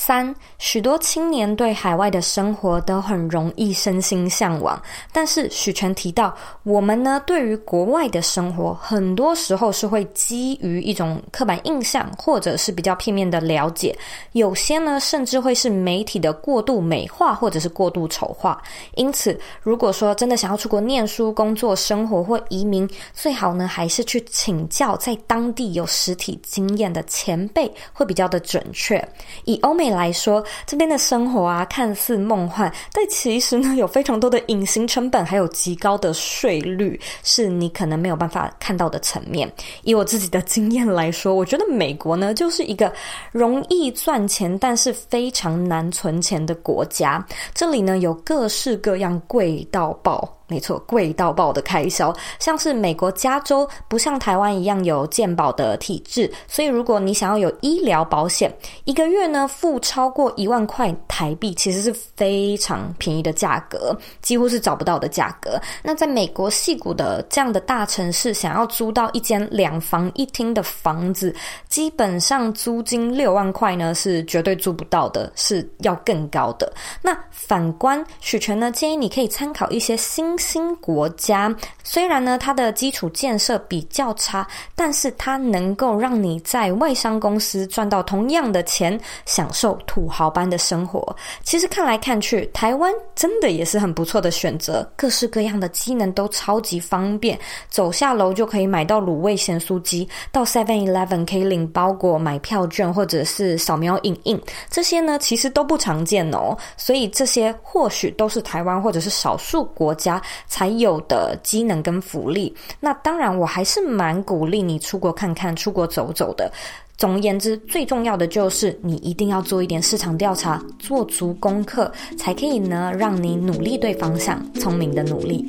[0.00, 4.80] 三，许多青年对海外的生活都很容易身心向往，
[5.12, 13.94] 但是许诠提到，我们呢对于国外的生活，很多时候是会基于一种刻板印象，或者是比较片面的了解，
[14.32, 18.60] 有些呢甚至会是媒体的过度美化，或者是过度丑化。
[18.94, 29.06] 因此，如果说真的想要出国念书、工作、生活或移民，最好呢还是去请教在当地有实体经验的前辈，会比较的准确。
[29.44, 29.89] 以欧美。
[29.94, 39.50] 来说，这边的生活啊，看似梦幻，但其实呢，有非常多的隐形成本，还有极高的税率，是你可能没有办法看到的层面。
[39.82, 42.92] 以我自己的经验来说，我觉得美国呢，就是一个
[43.32, 47.24] 容易赚钱，但是非常难存钱的国家。
[47.54, 50.39] 这里呢，有各式各样贵到爆。
[50.50, 58.52] 没错，贵到爆的开销，像是美国加州不像台湾一样有健保的体制，所以如果你想要有医疗保险，
[58.84, 65.60] 一个月呢付超过一万块台币，其实是非常便宜的价格，几乎是找不到的价格。
[65.84, 71.32] 那在美国戏谷的这样的大城市，想要租到一间两房一厅的房子，
[71.68, 76.72] 基本上租金六万块呢是绝对租不到的，是要更高的。
[77.00, 91.14] 那反观许诠呢，建议你可以参考一些新新国家，虽然呢，它的基础建设比较差，但是它能够让你在外商公司赚到同样的钱，享受土豪般的生活。
[91.44, 97.38] 其实看来看去，台湾真的也是很不错的选择，各式各样的机能都超级方便，
[97.68, 110.20] 走下楼就可以买到卤味咸酥鸡，到 Seven Eleven 可以领包裹、买票券或者是扫描影印，这些呢其实都不常见哦，所以这些或许都是台湾或者是少数国家。
[110.46, 116.50] 才有的机能跟福利，那当然我还是蛮鼓励你出国看看、出国走走的。
[116.96, 125.42] 总而言之，最重要的就是你一定要做一点市场调查，做足功课，才可以呢让你努力对方向，聪明的努力。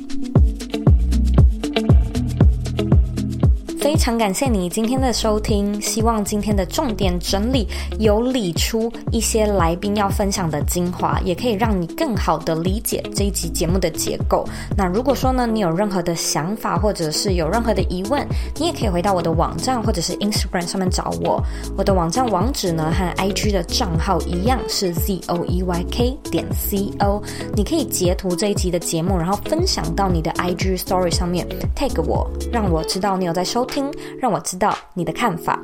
[3.82, 7.66] 非常感谢你今天的收听，希望今天的重点整理
[7.98, 14.46] 有理出一些来宾要分享的精华，也可以让你更好的理解这一集节目的结构。
[14.76, 18.24] 那如果说呢，你有任何的想法，或者是有任何的疑问，
[18.56, 21.42] 你也可以回到我的网站或者是 Instagram 上面找我。
[21.76, 27.20] 我的网站网址呢和 IG 的账号一样是 zoeyk 点 co。
[27.56, 33.90] 你可以截图这一集的节目，然后分享到你的 IG Story 上面，tag 我，让我知道你有在收听。
[34.20, 35.58] 让我知道你的看法。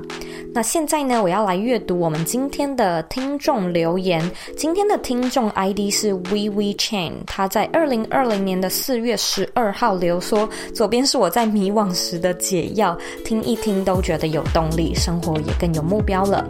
[0.55, 4.19] 那现在呢，我要来阅读我们今天的听众留言。
[4.57, 16.45] 今天的听众 ID 是 WeWe Chain，他在二零二零年的四月十二号留说：“左边是我在迷惘时的解药，听一听都觉得有动力，生活也更有目标了。”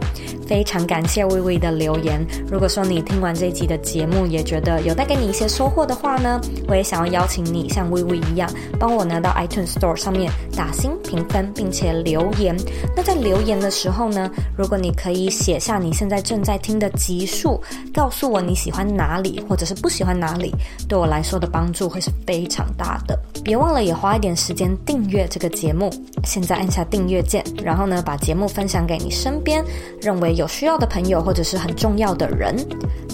[0.47, 2.25] 非常感谢 WeWe 的留言。
[2.49, 8.49] 如果说你听完这一集的节目也觉得有带给你一些收获的话呢，我也想要邀请你像 WeWe 一样，
[8.79, 12.55] 帮我拿到 iTunes Store 上面打星评分并且留言。
[12.95, 17.61] 那在留言的时候呢，如果你可以写下你现在正在听的集数，
[17.93, 20.53] 告诉我你喜欢哪里，或者是不喜欢哪里，
[20.87, 23.17] 对我来说的帮助会是非常大的。
[23.43, 25.89] 别忘了也花一点时间订阅这个节目。
[26.23, 29.63] 现在按下订阅键，然后呢，把节目分享给你身边
[30.01, 32.55] 认为有需要的朋友，或者是很重要的人。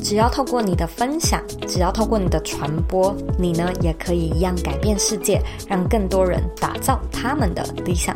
[0.03, 8.15] 只要透过你的分享，只要透过你的传播，你呢也可以一样改变世界，让更多人打造他们的理想